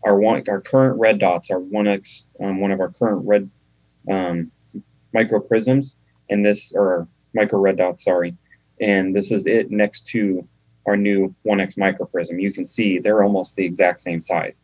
our 0.06 0.20
one 0.20 0.44
our 0.48 0.62
current 0.62 1.00
red 1.00 1.18
dots, 1.18 1.50
our 1.50 1.60
one 1.60 1.88
X, 1.88 2.28
um, 2.40 2.60
one 2.60 2.72
of 2.72 2.80
our 2.80 2.90
current 2.90 3.28
red 3.28 3.50
um, 4.08 4.52
micro 5.14 5.40
prisms, 5.40 5.96
and 6.30 6.46
this 6.46 6.74
or 6.74 7.08
micro 7.34 7.60
red 7.60 7.78
dot, 7.78 8.00
Sorry, 8.00 8.36
and 8.80 9.16
this 9.16 9.32
is 9.32 9.46
it 9.46 9.72
next 9.72 10.08
to 10.08 10.48
our 10.86 10.98
new 10.98 11.36
one 11.44 11.60
X 11.60 11.78
micro 11.78 12.06
prism. 12.06 12.40
You 12.40 12.52
can 12.52 12.66
see 12.66 13.00
they're 13.00 13.24
almost 13.24 13.56
the 13.56 13.66
exact 13.66 14.02
same 14.02 14.22
size. 14.22 14.64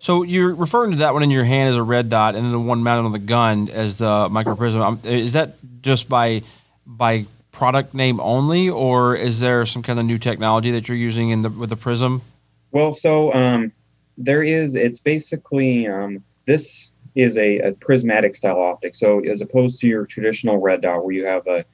So 0.00 0.22
you're 0.22 0.54
referring 0.54 0.92
to 0.92 0.98
that 0.98 1.12
one 1.12 1.22
in 1.22 1.30
your 1.30 1.44
hand 1.44 1.70
as 1.70 1.76
a 1.76 1.82
red 1.82 2.08
dot, 2.08 2.34
and 2.34 2.44
then 2.44 2.52
the 2.52 2.60
one 2.60 2.82
mounted 2.82 3.06
on 3.06 3.12
the 3.12 3.18
gun 3.18 3.68
as 3.68 3.98
the 3.98 4.28
microprism. 4.30 4.80
Um, 4.80 5.00
is 5.04 5.32
that 5.32 5.56
just 5.82 6.08
by 6.08 6.42
by 6.86 7.26
product 7.50 7.94
name 7.94 8.20
only, 8.20 8.68
or 8.68 9.16
is 9.16 9.40
there 9.40 9.66
some 9.66 9.82
kind 9.82 9.98
of 9.98 10.04
new 10.04 10.18
technology 10.18 10.70
that 10.70 10.88
you're 10.88 10.96
using 10.96 11.30
in 11.30 11.40
the 11.40 11.50
with 11.50 11.70
the 11.70 11.76
prism? 11.76 12.22
Well, 12.70 12.92
so 12.92 13.32
um, 13.34 13.72
there 14.16 14.42
is. 14.42 14.74
It's 14.76 15.00
basically 15.00 15.88
um, 15.88 16.22
this 16.46 16.90
is 17.18 17.36
a, 17.36 17.58
a 17.58 17.72
prismatic 17.72 18.36
style 18.36 18.62
optic. 18.62 18.94
So 18.94 19.18
as 19.24 19.40
opposed 19.40 19.80
to 19.80 19.88
your 19.88 20.06
traditional 20.06 20.58
red 20.58 20.82
dot, 20.82 21.04
where 21.04 21.14
you 21.14 21.26
have 21.26 21.46
a 21.48 21.64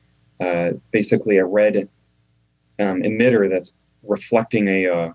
uh, 0.43 0.73
basically 0.91 1.37
a 1.37 1.45
red 1.45 1.89
um, 2.81 3.03
emitter 3.03 3.49
that's 3.49 3.75
reflecting 4.03 4.67
a 4.69 4.87
uh, 4.89 5.13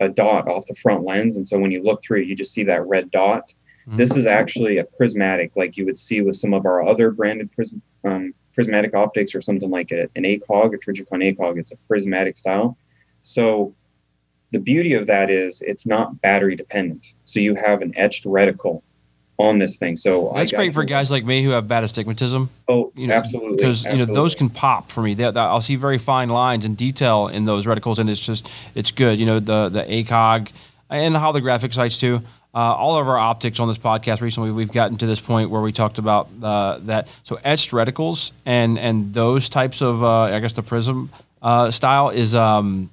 a 0.00 0.08
dot 0.10 0.46
off 0.48 0.66
the 0.66 0.74
front 0.74 1.02
lens, 1.04 1.36
and 1.36 1.48
so 1.48 1.58
when 1.58 1.72
you 1.72 1.82
look 1.82 2.02
through 2.02 2.20
it, 2.20 2.28
you 2.28 2.36
just 2.36 2.52
see 2.52 2.62
that 2.64 2.86
red 2.86 3.10
dot. 3.10 3.52
Mhm. 3.88 3.96
This 3.96 4.14
is 4.14 4.26
actually 4.26 4.76
a 4.78 4.84
prismatic, 4.84 5.56
like 5.56 5.78
you 5.78 5.86
would 5.86 5.98
see 5.98 6.20
with 6.20 6.36
some 6.36 6.52
of 6.52 6.66
our 6.66 6.82
other 6.82 7.10
branded 7.10 7.50
prism, 7.50 7.80
um, 8.04 8.34
prismatic 8.54 8.94
optics, 8.94 9.34
or 9.34 9.40
something 9.40 9.70
like 9.70 9.90
a, 9.92 10.02
an 10.14 10.24
ACOG, 10.24 10.74
a 10.74 10.78
Trijicon 10.78 11.24
ACOG. 11.26 11.58
It's 11.58 11.72
a 11.72 11.78
prismatic 11.88 12.36
style. 12.36 12.76
So 13.22 13.74
the 14.52 14.60
beauty 14.60 14.92
of 14.92 15.06
that 15.06 15.30
is 15.30 15.62
it's 15.62 15.86
not 15.86 16.20
battery 16.20 16.54
dependent. 16.54 17.14
So 17.24 17.40
you 17.40 17.54
have 17.54 17.80
an 17.82 17.92
etched 17.96 18.24
reticle 18.24 18.82
on 19.38 19.58
this 19.58 19.76
thing. 19.76 19.96
So 19.96 20.30
I 20.32 20.44
great 20.46 20.74
for 20.74 20.84
guys 20.84 21.10
like 21.10 21.24
me 21.24 21.44
who 21.44 21.50
have 21.50 21.68
bad 21.68 21.84
astigmatism. 21.84 22.50
Oh, 22.66 22.92
You 22.96 23.06
know, 23.06 23.14
absolutely. 23.14 23.56
because 23.56 23.84
you 23.84 23.96
know 23.96 24.04
those 24.04 24.34
can 24.34 24.50
pop 24.50 24.90
for 24.90 25.02
me. 25.02 25.14
They, 25.14 25.24
that- 25.24 25.36
I'll 25.36 25.60
see 25.60 25.76
very 25.76 25.98
fine 25.98 26.28
lines 26.28 26.64
and 26.64 26.76
detail 26.76 27.28
in 27.28 27.44
those 27.44 27.64
reticles, 27.66 27.98
and 27.98 28.10
it's 28.10 28.20
just 28.20 28.50
it's 28.74 28.90
good. 28.90 29.18
You 29.18 29.26
know 29.26 29.40
the 29.40 29.68
the 29.68 29.82
ACOG 29.84 30.50
and 30.90 31.14
the 31.14 31.18
holographic 31.20 31.72
sites 31.72 31.98
too. 31.98 32.22
Uh, 32.54 32.58
all 32.74 32.98
of 32.98 33.06
our 33.06 33.18
optics 33.18 33.60
on 33.60 33.68
this 33.68 33.78
podcast 33.78 34.20
recently, 34.20 34.50
we've 34.50 34.72
gotten 34.72 34.96
to 34.96 35.06
this 35.06 35.20
point 35.20 35.50
where 35.50 35.60
we 35.60 35.70
talked 35.70 35.98
about 35.98 36.28
uh, 36.42 36.78
that. 36.82 37.06
So 37.22 37.38
etched 37.44 37.70
reticles 37.70 38.32
and 38.44 38.78
and 38.78 39.14
those 39.14 39.48
types 39.48 39.80
of 39.82 40.02
uh, 40.02 40.22
I 40.22 40.40
guess 40.40 40.54
the 40.54 40.62
prism 40.62 41.10
uh, 41.42 41.70
style 41.70 42.08
is 42.08 42.34
um, 42.34 42.90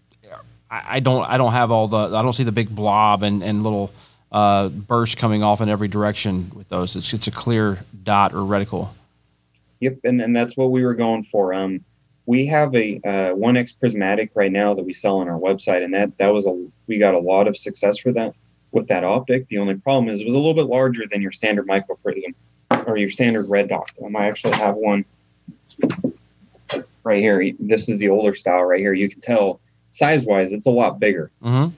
I, 0.69 0.97
I 0.97 0.99
don't 0.99 1.23
I 1.27 1.37
don't 1.37 1.53
have 1.53 1.71
all 1.71 1.87
the 1.87 2.15
I 2.15 2.21
don't 2.21 2.33
see 2.33 2.43
the 2.43 2.51
big 2.51 2.69
blob 2.75 3.23
and 3.23 3.41
and 3.41 3.63
little 3.63 3.91
uh, 4.35 4.67
burst 4.67 5.17
coming 5.17 5.43
off 5.43 5.61
in 5.61 5.69
every 5.69 5.87
direction 5.87 6.51
with 6.53 6.67
those. 6.67 6.97
It's 6.97 7.13
it's 7.13 7.27
a 7.27 7.31
clear 7.31 7.85
dot 8.03 8.33
or 8.33 8.39
reticle. 8.39 8.89
Yep, 9.79 9.99
and, 10.03 10.21
and 10.21 10.35
that's 10.35 10.57
what 10.57 10.71
we 10.71 10.83
were 10.83 10.93
going 10.93 11.23
for. 11.23 11.53
Um, 11.53 11.85
we 12.25 12.45
have 12.47 12.75
a 12.75 12.99
uh, 13.05 13.33
one 13.33 13.55
X 13.55 13.71
prismatic 13.71 14.31
right 14.35 14.51
now 14.51 14.73
that 14.73 14.83
we 14.83 14.91
sell 14.91 15.19
on 15.19 15.29
our 15.29 15.39
website, 15.39 15.85
and 15.85 15.93
that 15.93 16.17
that 16.17 16.27
was 16.27 16.45
a 16.45 16.67
we 16.87 16.97
got 16.97 17.13
a 17.13 17.19
lot 17.19 17.47
of 17.47 17.55
success 17.55 17.97
for 17.97 18.11
that 18.11 18.33
with 18.73 18.89
that 18.89 19.05
optic. 19.05 19.47
The 19.47 19.57
only 19.57 19.75
problem 19.75 20.13
is 20.13 20.19
it 20.19 20.25
was 20.25 20.35
a 20.35 20.37
little 20.37 20.53
bit 20.53 20.65
larger 20.65 21.05
than 21.09 21.21
your 21.21 21.31
standard 21.31 21.65
micro 21.65 21.95
prism 21.95 22.35
or 22.85 22.97
your 22.97 23.09
standard 23.09 23.49
red 23.49 23.69
dot. 23.69 23.89
Um, 24.03 24.17
I 24.17 24.27
actually 24.27 24.57
have 24.57 24.75
one 24.75 25.05
right 27.05 27.21
here. 27.21 27.53
This 27.57 27.87
is 27.87 27.99
the 27.99 28.09
older 28.09 28.33
style 28.33 28.63
right 28.63 28.81
here. 28.81 28.93
You 28.93 29.09
can 29.09 29.21
tell 29.21 29.61
size 29.91 30.25
wise, 30.25 30.51
it's 30.51 30.67
a 30.67 30.71
lot 30.71 30.99
bigger. 30.99 31.31
Mm-hmm. 31.41 31.73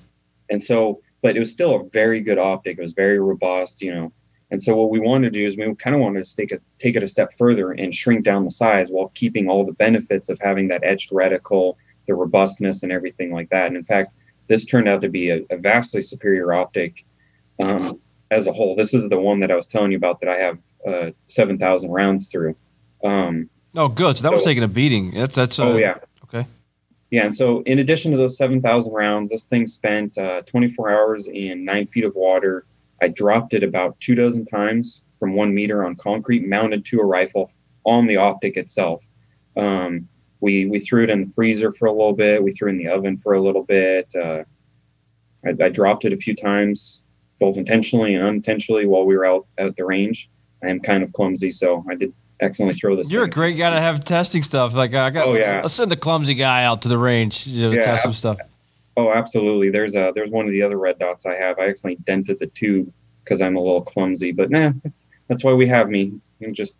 And 0.49 0.63
so, 0.63 1.01
but 1.21 1.35
it 1.35 1.39
was 1.39 1.51
still 1.51 1.75
a 1.75 1.89
very 1.89 2.21
good 2.21 2.37
optic. 2.37 2.77
It 2.77 2.81
was 2.81 2.93
very 2.93 3.19
robust, 3.19 3.81
you 3.81 3.93
know. 3.93 4.13
And 4.49 4.61
so, 4.61 4.75
what 4.75 4.89
we 4.89 4.99
wanted 4.99 5.33
to 5.33 5.39
do 5.39 5.45
is 5.45 5.57
we 5.57 5.75
kind 5.75 5.95
of 5.95 6.01
wanted 6.01 6.23
to 6.25 6.35
take 6.35 6.51
it, 6.51 6.61
take 6.77 6.95
it 6.95 7.03
a 7.03 7.07
step 7.07 7.33
further 7.33 7.71
and 7.71 7.93
shrink 7.93 8.23
down 8.23 8.45
the 8.45 8.51
size 8.51 8.89
while 8.89 9.11
keeping 9.13 9.49
all 9.49 9.65
the 9.65 9.73
benefits 9.73 10.29
of 10.29 10.39
having 10.39 10.69
that 10.69 10.83
etched 10.83 11.11
reticle, 11.11 11.75
the 12.07 12.15
robustness, 12.15 12.83
and 12.83 12.91
everything 12.91 13.33
like 13.33 13.49
that. 13.49 13.67
And 13.67 13.75
in 13.75 13.83
fact, 13.83 14.13
this 14.47 14.63
turned 14.63 14.87
out 14.87 15.01
to 15.01 15.09
be 15.09 15.29
a, 15.29 15.41
a 15.49 15.57
vastly 15.57 16.01
superior 16.01 16.53
optic 16.53 17.05
um, 17.61 17.99
as 18.31 18.47
a 18.47 18.53
whole. 18.53 18.75
This 18.75 18.93
is 18.93 19.09
the 19.09 19.19
one 19.19 19.41
that 19.41 19.51
I 19.51 19.55
was 19.55 19.67
telling 19.67 19.91
you 19.91 19.97
about 19.97 20.21
that 20.21 20.29
I 20.29 20.37
have 20.37 20.59
uh, 20.87 21.11
7,000 21.25 21.91
rounds 21.91 22.29
through. 22.29 22.55
Um, 23.03 23.49
Oh, 23.77 23.87
good. 23.87 24.17
So 24.17 24.23
that 24.23 24.31
was 24.33 24.43
taking 24.43 24.63
a 24.63 24.67
beating. 24.67 25.11
That's 25.11 25.35
that's. 25.35 25.59
Uh, 25.59 25.65
oh, 25.65 25.77
yeah. 25.77 25.95
Okay. 26.23 26.47
Yeah, 27.09 27.23
and 27.23 27.35
so 27.35 27.61
in 27.61 27.79
addition 27.79 28.11
to 28.11 28.17
those 28.17 28.37
7,000 28.37 28.91
rounds, 28.91 29.29
this 29.29 29.45
thing 29.45 29.65
spent 29.65 30.17
uh, 30.17 30.41
24 30.41 30.91
hours 30.91 31.27
in 31.27 31.63
nine 31.63 31.85
feet 31.85 32.03
of 32.03 32.15
water. 32.15 32.65
I 33.01 33.07
dropped 33.07 33.53
it 33.53 33.63
about 33.63 33.99
two 33.99 34.15
dozen 34.15 34.45
times 34.45 35.01
from 35.19 35.33
one 35.33 35.53
meter 35.53 35.85
on 35.85 35.95
concrete, 35.95 36.47
mounted 36.47 36.83
to 36.85 36.99
a 36.99 37.05
rifle 37.05 37.49
on 37.85 38.07
the 38.07 38.17
optic 38.17 38.57
itself. 38.57 39.07
Um, 39.55 40.09
we 40.39 40.65
we 40.65 40.79
threw 40.79 41.03
it 41.03 41.09
in 41.09 41.21
the 41.21 41.33
freezer 41.33 41.71
for 41.71 41.87
a 41.87 41.91
little 41.91 42.13
bit. 42.13 42.43
We 42.43 42.51
threw 42.51 42.67
it 42.67 42.73
in 42.73 42.77
the 42.77 42.89
oven 42.89 43.17
for 43.17 43.33
a 43.33 43.41
little 43.41 43.63
bit. 43.63 44.13
Uh, 44.15 44.43
I, 45.45 45.65
I 45.65 45.69
dropped 45.69 46.05
it 46.05 46.13
a 46.13 46.17
few 46.17 46.35
times, 46.35 47.01
both 47.39 47.57
intentionally 47.57 48.13
and 48.13 48.23
unintentionally, 48.23 48.85
while 48.85 49.05
we 49.05 49.15
were 49.15 49.25
out 49.25 49.47
at 49.57 49.75
the 49.75 49.85
range. 49.85 50.29
I 50.63 50.69
am 50.69 50.79
kind 50.79 51.03
of 51.03 51.13
clumsy, 51.13 51.51
so 51.51 51.83
I 51.89 51.95
did 51.95 52.13
accidentally 52.41 52.77
throw 52.77 52.95
this. 52.95 53.11
You're 53.11 53.23
a 53.23 53.29
great 53.29 53.57
guy 53.57 53.69
to 53.69 53.79
have 53.79 54.03
testing 54.03 54.43
stuff. 54.43 54.73
Like 54.73 54.93
I 54.93 55.09
got. 55.09 55.27
Oh, 55.27 55.35
yeah. 55.35 55.61
Let's 55.61 55.73
send 55.73 55.91
the 55.91 55.97
clumsy 55.97 56.35
guy 56.35 56.63
out 56.63 56.81
to 56.83 56.89
the 56.89 56.97
range 56.97 57.47
you 57.47 57.63
know, 57.63 57.71
to 57.71 57.77
Yeah, 57.77 57.81
test 57.83 58.03
some 58.03 58.13
stuff. 58.13 58.37
Oh, 58.95 59.11
absolutely. 59.11 59.69
There's 59.69 59.95
a 59.95 60.11
there's 60.15 60.31
one 60.31 60.45
of 60.45 60.51
the 60.51 60.63
other 60.63 60.77
red 60.77 60.97
dots 60.99 61.25
I 61.25 61.35
have. 61.35 61.59
I 61.59 61.69
accidentally 61.69 62.03
dented 62.05 62.39
the 62.39 62.47
tube 62.47 62.91
because 63.23 63.41
I'm 63.41 63.55
a 63.55 63.59
little 63.59 63.81
clumsy, 63.81 64.31
but 64.31 64.49
nah, 64.49 64.71
that's 65.27 65.43
why 65.43 65.53
we 65.53 65.67
have 65.67 65.89
me. 65.89 66.19
I'm 66.43 66.53
just 66.53 66.79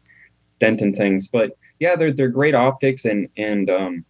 denting 0.59 0.95
things. 0.95 1.27
But 1.27 1.51
yeah, 1.79 1.95
they're 1.95 2.11
they're 2.11 2.29
great 2.29 2.55
optics 2.55 3.05
and 3.05 3.29
and 3.37 3.69
um 3.69 4.05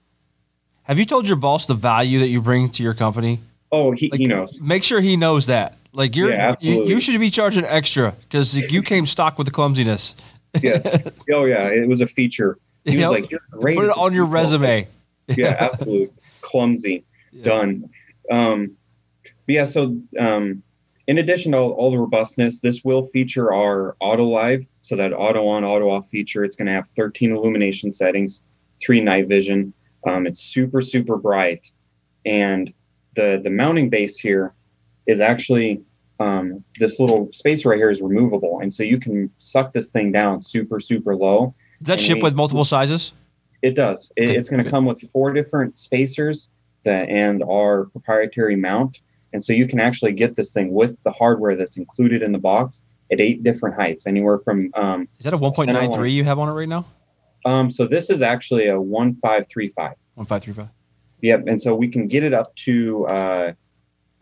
Have 0.84 1.00
you 1.00 1.06
told 1.06 1.28
your 1.28 1.38
boss 1.38 1.66
the 1.66 1.74
value 1.74 2.20
that 2.20 2.28
you 2.28 2.42
bring 2.42 2.70
to 2.72 2.84
your 2.84 2.94
company? 2.94 3.42
oh 3.72 3.92
he, 3.92 4.10
Like, 4.10 4.20
he 4.20 4.28
knows. 4.28 4.60
Make 4.62 4.84
sure 4.84 5.02
he 5.02 5.18
knows 5.18 5.48
that. 5.48 5.78
Like 5.92 6.16
you're, 6.16 6.30
Yeah, 6.30 6.56
you, 6.60 6.86
you 6.86 7.00
should 7.00 7.20
be 7.20 7.30
charging 7.30 7.66
extra 7.66 8.16
because 8.22 8.56
you 8.56 8.82
came 8.94 9.06
stock 9.06 9.38
with 9.38 9.48
the 9.48 9.52
clumsiness. 9.52 10.16
Yeah. 10.62 10.80
oh 11.34 11.46
yeah, 11.46 11.68
it 11.68 11.88
was 11.88 12.02
a 12.02 12.08
feature. 12.08 12.58
He 12.86 12.92
You 12.94 12.98
was 13.00 13.04
know? 13.04 13.12
like, 13.12 13.32
You're 13.32 13.42
great. 13.52 13.78
Put 13.78 13.86
it 13.86 13.98
on 13.98 14.14
your 14.14 14.26
resume. 14.26 14.88
yeah, 15.28 15.56
absolutely. 15.60 16.10
Clumsy. 16.42 17.06
Yeah. 17.32 17.44
Done. 17.44 17.90
Um 18.32 18.76
but 19.24 19.54
yeah, 19.56 19.66
so 19.66 20.00
um 20.20 20.64
in 21.08 21.18
addition 21.20 21.54
to 21.54 21.58
all, 21.58 21.72
all 21.72 21.90
the 21.92 21.98
robustness, 21.98 22.60
this 22.60 22.84
will 22.84 23.08
feature 23.08 23.54
our 23.54 23.96
AutoLive. 24.02 24.68
So 24.82 24.98
that 24.98 25.14
auto 25.14 25.48
on, 25.48 25.64
auto 25.64 25.90
off 25.90 26.10
feature. 26.10 26.44
It's 26.44 26.58
going 26.58 26.66
to 26.66 26.74
have 26.74 26.86
13 26.86 27.32
illumination 27.32 27.94
settings, 27.94 28.42
three 28.82 29.00
night 29.00 29.30
vision. 29.30 29.74
Um, 30.06 30.28
it's 30.28 30.42
super, 30.42 30.82
super 30.82 31.16
bright. 31.18 31.72
And 32.26 32.74
the 33.16 33.40
the 33.42 33.50
mounting 33.50 33.90
base 33.90 34.18
here 34.18 34.52
is 35.08 35.22
actually 35.22 35.82
um, 36.20 36.64
this 36.80 37.00
little 37.00 37.30
space 37.32 37.66
right 37.66 37.78
here 37.78 37.90
is 37.90 38.02
removable. 38.02 38.60
And 38.62 38.74
so 38.74 38.84
you 38.84 39.00
can 39.00 39.30
suck 39.40 39.74
this 39.74 39.90
thing 39.90 40.12
down 40.12 40.42
super, 40.42 40.80
super 40.80 41.16
low. 41.16 41.56
Does 41.80 41.88
that 41.88 42.00
ship 42.00 42.18
we- 42.18 42.24
with 42.24 42.36
multiple 42.36 42.66
sizes? 42.66 43.14
It 43.64 43.74
does. 43.74 44.12
It, 44.16 44.30
it's 44.30 44.50
going 44.50 44.64
to 44.64 44.70
come 44.70 44.86
with 44.86 45.02
four 45.12 45.34
different 45.34 45.80
spacers 45.80 46.50
that, 46.84 47.10
and 47.10 47.44
our 47.44 47.86
proprietary 47.86 48.56
mount. 48.56 49.02
And 49.34 49.44
so 49.44 49.52
you 49.52 49.68
can 49.68 49.80
actually 49.80 50.14
get 50.14 50.36
this 50.36 50.54
thing 50.54 50.72
with 50.74 50.96
the 51.04 51.12
hardware 51.12 51.56
that's 51.56 51.76
included 51.76 52.22
in 52.22 52.32
the 52.32 52.38
box 52.38 52.84
at 53.12 53.20
eight 53.20 53.42
different 53.44 53.76
heights, 53.76 54.06
anywhere 54.06 54.38
from. 54.40 54.70
Um, 54.76 55.08
Is 55.18 55.26
that 55.26 55.34
a 55.34 55.38
1.93 55.38 56.12
you 56.12 56.24
have 56.24 56.40
on 56.40 56.50
it 56.50 56.52
right 56.52 56.70
now? 56.70 56.86
um, 57.46 57.72
so 57.72 57.88
this 57.88 58.10
is 58.10 58.22
actually 58.22 58.68
a 58.68 58.80
one 58.80 59.14
five 59.14 59.48
three 59.50 59.70
five. 59.70 59.96
1535. 60.16 60.70
Yep. 61.22 61.44
And 61.48 61.62
so 61.62 61.74
we 61.74 61.88
can 61.88 62.08
get 62.08 62.24
it 62.24 62.34
up 62.34 62.56
to 62.58 63.06
uh, 63.08 63.54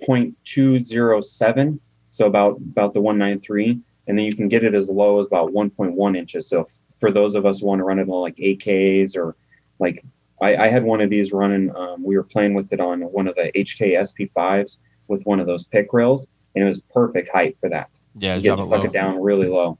0.207, 0.07 1.79
so 2.15 2.25
about 2.27 2.55
about 2.57 2.93
the 2.93 3.01
193, 3.01 3.77
and 4.07 4.17
then 4.17 4.25
you 4.25 4.33
can 4.33 4.47
get 4.47 4.63
it 4.63 4.73
as 4.73 4.89
low 4.89 5.19
as 5.19 5.27
about 5.27 5.51
1.1 5.51 6.17
inches. 6.17 6.47
So 6.47 6.61
f- 6.61 6.79
for 6.97 7.11
those 7.11 7.35
of 7.35 7.45
us 7.45 7.59
who 7.59 7.67
want 7.67 7.79
to 7.79 7.83
run 7.83 7.99
it 7.99 8.07
on 8.07 8.21
like 8.21 8.37
AKs 8.37 9.17
or 9.17 9.35
like 9.79 10.05
I, 10.41 10.55
I 10.55 10.67
had 10.69 10.83
one 10.85 11.01
of 11.01 11.09
these 11.09 11.33
running. 11.33 11.75
Um, 11.75 12.01
we 12.03 12.15
were 12.15 12.23
playing 12.23 12.53
with 12.53 12.71
it 12.71 12.79
on 12.79 13.01
one 13.01 13.27
of 13.27 13.35
the 13.35 13.51
HK 13.53 13.99
SP5s 14.07 14.77
with 15.09 15.25
one 15.25 15.41
of 15.41 15.47
those 15.47 15.65
pick 15.65 15.91
rails, 15.91 16.29
and 16.55 16.63
it 16.63 16.67
was 16.67 16.79
perfect 16.93 17.29
height 17.33 17.57
for 17.59 17.67
that. 17.69 17.89
Yeah, 18.17 18.35
You 18.37 18.43
drop 18.43 18.59
it 18.59 18.65
stuck 18.67 18.79
low. 18.79 18.85
it 18.85 18.93
down 18.93 19.21
really 19.21 19.49
low. 19.49 19.77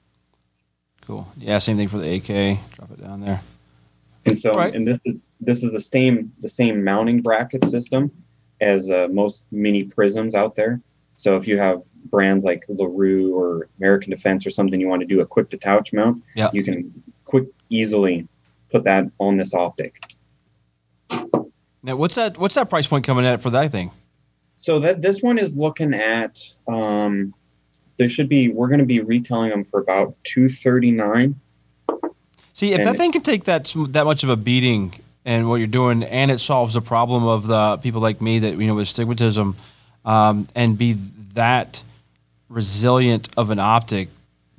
Cool. 1.08 1.26
Yeah, 1.38 1.60
same 1.60 1.78
thing 1.78 1.88
for 1.88 2.00
the 2.00 2.16
AK. 2.16 2.60
Drop 2.74 2.92
it 2.92 3.02
down 3.02 3.22
there. 3.22 3.42
And 4.26 4.38
so, 4.38 4.54
Right. 4.56 4.74
and 4.76 4.86
this 4.86 5.00
is 5.06 5.32
this 5.40 5.64
is 5.64 5.72
the 5.72 5.80
same 5.80 6.34
the 6.40 6.50
same 6.50 6.84
mounting 6.84 7.22
bracket 7.22 7.64
system 7.66 8.12
as 8.60 8.90
uh, 8.92 9.08
most 9.12 9.48
mini 9.54 9.84
prisms 9.86 10.36
out 10.36 10.56
there. 10.56 10.82
So 11.16 11.36
if 11.38 11.48
you 11.48 11.58
have 11.58 11.82
brands 12.06 12.44
like 12.44 12.66
Larue 12.70 13.34
or 13.36 13.68
American 13.80 14.12
Defense 14.12 14.46
or 14.46 14.50
something, 14.50 14.80
you 14.80 14.88
want 14.88 15.02
to 15.02 15.08
do 15.08 15.22
a 15.22 15.26
quick 15.26 15.50
detach 15.50 15.94
mount, 15.94 16.24
Yeah. 16.36 16.50
you 16.54 16.64
can 16.64 16.92
quick 17.24 17.46
easily 17.70 18.28
put 18.72 18.84
that 18.84 19.06
on 19.20 19.38
this 19.38 19.54
optic. 19.54 20.02
Now, 21.84 21.96
what's 21.96 22.16
that? 22.16 22.38
What's 22.38 22.56
that 22.56 22.70
price 22.70 22.88
point 22.88 23.06
coming 23.06 23.26
at 23.26 23.42
for 23.42 23.50
that 23.52 23.72
thing? 23.72 23.92
So 24.58 24.80
that 24.80 25.02
this 25.02 25.22
one 25.22 25.38
is 25.38 25.56
looking 25.56 25.94
at 25.94 26.42
um, 26.68 27.34
there 27.98 28.10
should 28.10 28.28
be 28.28 28.50
we're 28.50 28.68
going 28.68 28.80
to 28.80 28.86
be 28.86 29.02
retailing 29.02 29.52
them 29.52 29.64
for 29.64 29.80
about 29.80 30.16
two 30.24 30.50
thirty 30.50 30.92
nine. 30.92 31.40
See, 32.54 32.74
if 32.74 32.84
that 32.84 32.98
thing 32.98 33.12
can 33.12 33.22
take 33.22 33.44
that 33.44 33.74
that 33.90 34.06
much 34.06 34.24
of 34.24 34.30
a 34.30 34.36
beating 34.36 34.94
and 35.26 35.48
what 35.50 35.56
you're 35.58 35.68
doing, 35.68 36.04
and 36.04 36.32
it 36.32 36.40
solves 36.40 36.74
the 36.74 36.82
problem 36.82 37.26
of 37.26 37.48
the 37.48 37.78
people 37.78 38.02
like 38.02 38.22
me 38.22 38.40
that 38.40 38.58
you 38.58 38.66
know 38.68 38.76
with 38.76 38.88
stigmatism, 38.88 39.56
um, 40.06 40.48
and 40.56 40.78
be 40.78 40.94
that 41.34 41.84
resilient 42.50 43.30
of 43.38 43.50
an 43.50 43.60
optic, 43.60 44.10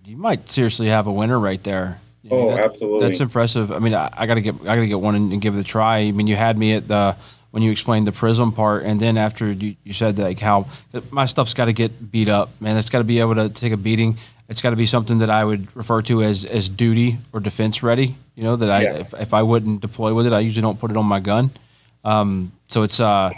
you 0.04 0.16
might 0.16 0.48
seriously 0.50 0.88
have 0.88 1.06
a 1.06 1.12
winner 1.12 1.38
right 1.38 1.62
there. 1.62 2.00
I 2.24 2.34
mean, 2.34 2.44
Oh, 2.44 2.50
that- 2.50 2.64
absolutely. 2.64 3.06
That's 3.06 3.20
impressive. 3.20 3.70
I 3.72 3.78
mean, 3.78 3.94
I, 3.94 4.10
I 4.16 4.26
gotta 4.26 4.40
get 4.40 4.54
I 4.62 4.74
gotta 4.76 4.86
get 4.86 5.00
one 5.00 5.14
and, 5.14 5.32
and 5.32 5.40
give 5.40 5.56
it 5.56 5.60
a 5.60 5.64
try. 5.64 5.98
I 5.98 6.10
mean, 6.12 6.26
you 6.26 6.36
had 6.36 6.58
me 6.58 6.74
at 6.74 6.88
the 6.88 7.16
when 7.52 7.62
you 7.62 7.70
explained 7.70 8.06
the 8.06 8.12
prism 8.12 8.52
part, 8.52 8.82
and 8.84 9.00
then 9.00 9.16
after 9.16 9.50
you, 9.52 9.76
you 9.84 9.94
said 9.94 10.16
that, 10.16 10.24
like 10.24 10.40
how 10.40 10.66
my 11.10 11.24
stuff's 11.24 11.54
got 11.54 11.66
to 11.66 11.72
get 11.72 12.10
beat 12.12 12.28
up, 12.28 12.50
man. 12.60 12.76
It's 12.76 12.90
got 12.90 12.98
to 12.98 13.04
be 13.04 13.20
able 13.20 13.34
to 13.36 13.48
take 13.48 13.72
a 13.72 13.76
beating. 13.78 14.18
It's 14.48 14.60
got 14.60 14.70
to 14.70 14.76
be 14.76 14.84
something 14.86 15.18
that 15.18 15.30
I 15.30 15.44
would 15.44 15.74
refer 15.74 16.02
to 16.02 16.22
as 16.22 16.44
as 16.44 16.68
duty 16.68 17.18
or 17.32 17.40
defense 17.40 17.82
ready. 17.82 18.16
You 18.34 18.42
know 18.44 18.56
that 18.56 18.70
I 18.70 18.82
Yeah. 18.82 18.94
if, 18.96 19.14
if 19.14 19.32
I 19.32 19.42
wouldn't 19.42 19.80
deploy 19.80 20.12
with 20.12 20.26
it, 20.26 20.32
I 20.32 20.40
usually 20.40 20.62
don't 20.62 20.78
put 20.78 20.90
it 20.90 20.96
on 20.96 21.06
my 21.06 21.20
gun. 21.20 21.50
Um, 22.04 22.52
so 22.68 22.82
it's 22.82 23.00
uh, 23.00 23.30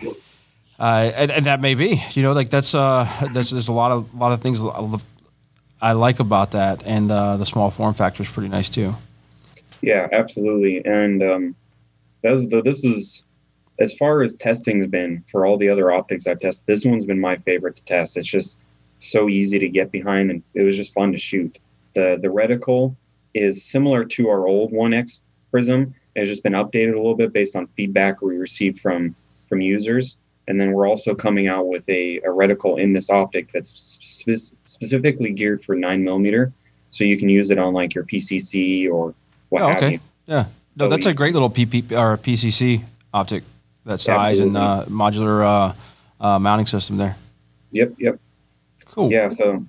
uh, 0.78 1.10
and, 1.14 1.30
and 1.30 1.46
that 1.46 1.60
may 1.60 1.74
be, 1.74 2.02
you 2.12 2.22
know, 2.22 2.32
like 2.32 2.50
that's 2.50 2.74
uh, 2.74 3.08
that's 3.32 3.50
there's 3.50 3.68
a 3.68 3.72
lot 3.72 3.90
of 3.90 4.14
lot 4.14 4.32
of 4.32 4.40
things 4.40 4.64
I 5.80 5.92
like 5.92 6.20
about 6.20 6.52
that, 6.52 6.82
and 6.84 7.10
uh, 7.10 7.36
the 7.36 7.46
small 7.46 7.70
form 7.70 7.94
factor 7.94 8.22
is 8.22 8.28
pretty 8.28 8.48
nice 8.48 8.68
too. 8.68 8.94
Yeah, 9.80 10.08
absolutely. 10.12 10.84
And 10.84 11.22
um, 11.22 11.56
that's 12.22 12.46
the, 12.48 12.62
this 12.62 12.84
is 12.84 13.24
as 13.78 13.92
far 13.92 14.22
as 14.22 14.34
testing's 14.34 14.88
been 14.88 15.24
for 15.30 15.46
all 15.46 15.56
the 15.56 15.68
other 15.68 15.92
optics 15.92 16.26
I've 16.26 16.40
tested. 16.40 16.66
This 16.66 16.84
one's 16.84 17.04
been 17.04 17.20
my 17.20 17.36
favorite 17.36 17.76
to 17.76 17.84
test. 17.84 18.16
It's 18.16 18.26
just 18.26 18.56
so 18.98 19.28
easy 19.28 19.58
to 19.58 19.68
get 19.68 19.92
behind, 19.92 20.30
and 20.30 20.42
it 20.54 20.62
was 20.62 20.76
just 20.76 20.92
fun 20.92 21.12
to 21.12 21.18
shoot. 21.18 21.58
the 21.94 22.18
The 22.20 22.28
reticle 22.28 22.96
is 23.34 23.64
similar 23.64 24.04
to 24.04 24.28
our 24.28 24.46
old 24.46 24.72
1X 24.72 25.20
Prism. 25.50 25.94
It 26.14 26.20
has 26.20 26.28
just 26.28 26.42
been 26.42 26.54
updated 26.54 26.94
a 26.94 26.96
little 26.96 27.14
bit 27.14 27.32
based 27.32 27.54
on 27.54 27.68
feedback 27.68 28.20
we 28.20 28.36
received 28.36 28.80
from 28.80 29.14
from 29.48 29.60
users. 29.60 30.18
And 30.48 30.58
then 30.58 30.72
we're 30.72 30.88
also 30.88 31.14
coming 31.14 31.46
out 31.46 31.68
with 31.68 31.86
a, 31.90 32.16
a 32.20 32.28
reticle 32.28 32.80
in 32.80 32.94
this 32.94 33.10
optic 33.10 33.52
that's 33.52 33.68
spe- 33.70 34.54
specifically 34.64 35.30
geared 35.30 35.62
for 35.62 35.76
nine 35.76 36.02
millimeter, 36.02 36.52
so 36.90 37.04
you 37.04 37.18
can 37.18 37.28
use 37.28 37.50
it 37.50 37.58
on 37.58 37.74
like 37.74 37.94
your 37.94 38.02
PCC 38.04 38.90
or 38.90 39.14
what 39.50 39.60
Oh, 39.62 39.68
have 39.68 39.76
okay. 39.76 39.92
you. 39.92 40.00
Yeah, 40.26 40.46
no, 40.74 40.86
So 40.86 40.88
that's 40.88 41.04
we- 41.04 41.12
a 41.12 41.14
great 41.14 41.34
little 41.34 41.50
PP 41.50 41.92
or 41.92 42.16
PCC 42.16 42.82
optic, 43.12 43.44
that 43.84 44.00
size 44.00 44.40
and 44.40 44.56
uh, 44.56 44.86
modular 44.88 45.44
uh, 45.44 46.24
uh, 46.26 46.38
mounting 46.38 46.66
system 46.66 46.96
there. 46.96 47.16
Yep, 47.72 47.92
yep, 47.98 48.18
Cool. 48.86 49.12
yeah. 49.12 49.28
So, 49.28 49.66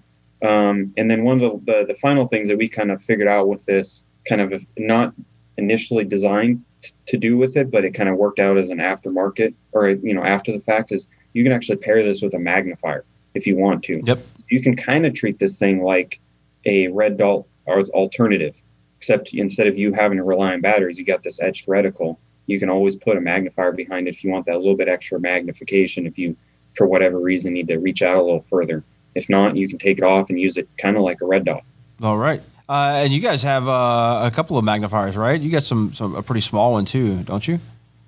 um, 0.47 0.93
and 0.95 1.11
then 1.11 1.23
one 1.25 1.41
of 1.41 1.65
the, 1.65 1.71
the 1.71 1.85
the 1.93 1.95
final 1.99 2.25
things 2.27 2.47
that 2.47 2.57
we 2.57 2.69
kind 2.69 2.89
of 2.89 3.03
figured 3.03 3.27
out 3.27 3.49
with 3.49 3.65
this 3.65 4.05
kind 4.29 4.39
of 4.39 4.65
not 4.77 5.13
initially 5.57 6.05
designed 6.05 6.63
to 7.07 7.17
do 7.17 7.37
with 7.37 7.57
it, 7.57 7.71
but 7.71 7.85
it 7.85 7.91
kind 7.91 8.09
of 8.09 8.17
worked 8.17 8.39
out 8.39 8.57
as 8.57 8.69
an 8.69 8.77
aftermarket 8.77 9.53
or 9.71 9.89
you 9.89 10.13
know 10.13 10.23
after 10.23 10.51
the 10.51 10.61
fact 10.61 10.91
is 10.91 11.07
you 11.33 11.43
can 11.43 11.53
actually 11.53 11.77
pair 11.77 12.03
this 12.03 12.21
with 12.21 12.33
a 12.33 12.39
magnifier 12.39 13.05
if 13.33 13.45
you 13.45 13.55
want 13.55 13.83
to. 13.83 14.01
Yep. 14.05 14.19
You 14.49 14.61
can 14.61 14.75
kind 14.75 15.05
of 15.05 15.13
treat 15.13 15.39
this 15.39 15.57
thing 15.57 15.83
like 15.83 16.19
a 16.65 16.87
red 16.87 17.17
dot 17.17 17.45
alternative, 17.67 18.61
except 18.97 19.33
instead 19.33 19.67
of 19.67 19.77
you 19.77 19.93
having 19.93 20.17
to 20.17 20.23
rely 20.23 20.53
on 20.53 20.61
batteries, 20.61 20.97
you 20.97 21.05
got 21.05 21.23
this 21.23 21.39
etched 21.41 21.67
reticle. 21.67 22.17
You 22.47 22.59
can 22.59 22.69
always 22.69 22.95
put 22.95 23.15
a 23.15 23.21
magnifier 23.21 23.71
behind 23.71 24.07
it 24.07 24.15
if 24.15 24.23
you 24.23 24.31
want 24.31 24.47
that 24.47 24.57
little 24.57 24.75
bit 24.75 24.87
extra 24.87 25.19
magnification. 25.19 26.07
If 26.07 26.17
you, 26.17 26.35
for 26.75 26.87
whatever 26.87 27.19
reason, 27.19 27.53
need 27.53 27.67
to 27.67 27.77
reach 27.77 28.01
out 28.01 28.17
a 28.17 28.21
little 28.21 28.43
further. 28.49 28.83
If 29.13 29.29
not, 29.29 29.55
you 29.55 29.69
can 29.69 29.77
take 29.77 29.99
it 29.99 30.03
off 30.03 30.29
and 30.29 30.39
use 30.39 30.57
it 30.57 30.67
kind 30.77 30.97
of 30.97 31.03
like 31.03 31.21
a 31.21 31.25
red 31.25 31.45
dot. 31.45 31.63
All 32.01 32.17
right. 32.17 32.41
Uh, 32.69 33.01
and 33.03 33.11
you 33.11 33.19
guys 33.19 33.41
have 33.41 33.67
uh, 33.67 34.21
a 34.23 34.31
couple 34.31 34.55
of 34.55 34.63
magnifiers, 34.63 35.17
right? 35.17 35.41
You 35.41 35.49
got 35.49 35.63
some, 35.63 35.91
some 35.91 36.13
a 36.13 36.21
pretty 36.21 36.41
small 36.41 36.73
one 36.73 36.85
too, 36.85 37.23
don't 37.23 37.47
you? 37.47 37.59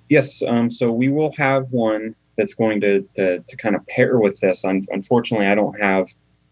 Yes. 0.08 0.40
Um, 0.40 0.70
so 0.70 0.92
we 0.92 1.08
will 1.08 1.32
have 1.36 1.66
one 1.72 2.14
that's 2.38 2.54
going 2.54 2.80
to, 2.82 3.02
to, 3.16 3.40
to 3.40 3.56
kind 3.56 3.74
of 3.74 3.84
pair 3.88 4.20
with 4.20 4.38
this. 4.38 4.64
Un- 4.64 4.86
unfortunately, 4.90 5.48
I 5.48 5.56
don't 5.56 5.78
have 5.80 6.06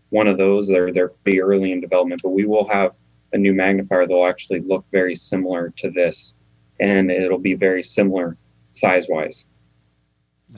one 0.09 0.27
of 0.27 0.39
those. 0.39 0.67
They're, 0.67 0.93
they're 0.93 1.11
pretty 1.11 1.41
early 1.41 1.71
in 1.71 1.81
development, 1.81 2.23
but 2.25 2.31
we 2.31 2.45
will 2.45 2.67
have 2.69 2.95
a 3.33 3.39
new 3.39 3.55
magnifier 3.55 4.09
that 4.09 4.13
will 4.13 4.27
actually 4.27 4.59
look 4.59 4.85
very 4.91 5.15
similar 5.15 5.71
to 5.77 5.89
this. 5.89 6.35
And 6.81 7.13
it'll 7.13 7.39
be 7.39 7.55
very 7.55 7.85
similar 7.85 8.37
size 8.73 9.07
wise. 9.09 9.47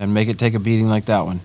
And 0.01 0.15
make 0.15 0.29
it 0.29 0.39
take 0.39 0.55
a 0.55 0.59
beating 0.59 0.89
like 0.89 1.05
that 1.05 1.27
one. 1.27 1.41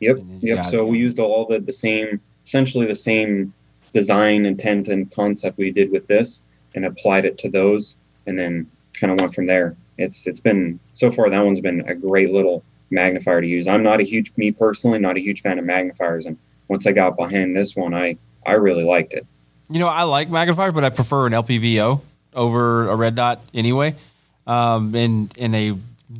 Yep. 0.00 0.18
Yep. 0.40 0.66
So 0.66 0.84
it. 0.84 0.90
we 0.90 0.98
used 0.98 1.18
all 1.18 1.46
the, 1.46 1.60
the 1.60 1.72
same, 1.72 2.20
essentially 2.44 2.84
the 2.84 2.94
same 2.94 3.54
design 3.96 4.44
intent 4.44 4.88
and 4.88 5.10
concept 5.10 5.56
we 5.56 5.70
did 5.70 5.90
with 5.90 6.06
this 6.06 6.42
and 6.74 6.84
applied 6.84 7.24
it 7.24 7.38
to 7.38 7.48
those 7.48 7.96
and 8.26 8.38
then 8.38 8.70
kind 8.92 9.10
of 9.10 9.18
went 9.18 9.34
from 9.34 9.46
there. 9.46 9.74
It's 9.96 10.26
it's 10.26 10.40
been 10.40 10.78
so 10.92 11.10
far 11.10 11.30
that 11.30 11.42
one's 11.42 11.62
been 11.62 11.80
a 11.88 11.94
great 11.94 12.30
little 12.30 12.62
magnifier 12.90 13.40
to 13.40 13.46
use. 13.46 13.66
I'm 13.66 13.82
not 13.82 14.00
a 14.00 14.02
huge 14.02 14.34
me 14.36 14.52
personally, 14.52 14.98
not 14.98 15.16
a 15.16 15.20
huge 15.20 15.40
fan 15.40 15.58
of 15.58 15.64
magnifiers 15.64 16.26
and 16.26 16.36
once 16.68 16.86
I 16.86 16.92
got 16.92 17.16
behind 17.16 17.56
this 17.56 17.74
one 17.74 17.94
I 17.94 18.18
I 18.46 18.52
really 18.52 18.84
liked 18.84 19.14
it. 19.14 19.26
You 19.70 19.78
know, 19.78 19.88
I 19.88 20.02
like 20.02 20.28
magnifiers, 20.28 20.74
but 20.74 20.84
I 20.84 20.90
prefer 20.90 21.26
an 21.26 21.32
LPVO 21.32 22.02
over 22.34 22.90
a 22.90 22.96
red 22.96 23.14
dot 23.14 23.40
anyway. 23.54 23.94
Um, 24.46 24.94
in 24.94 25.30
in 25.38 25.54
a 25.54 25.74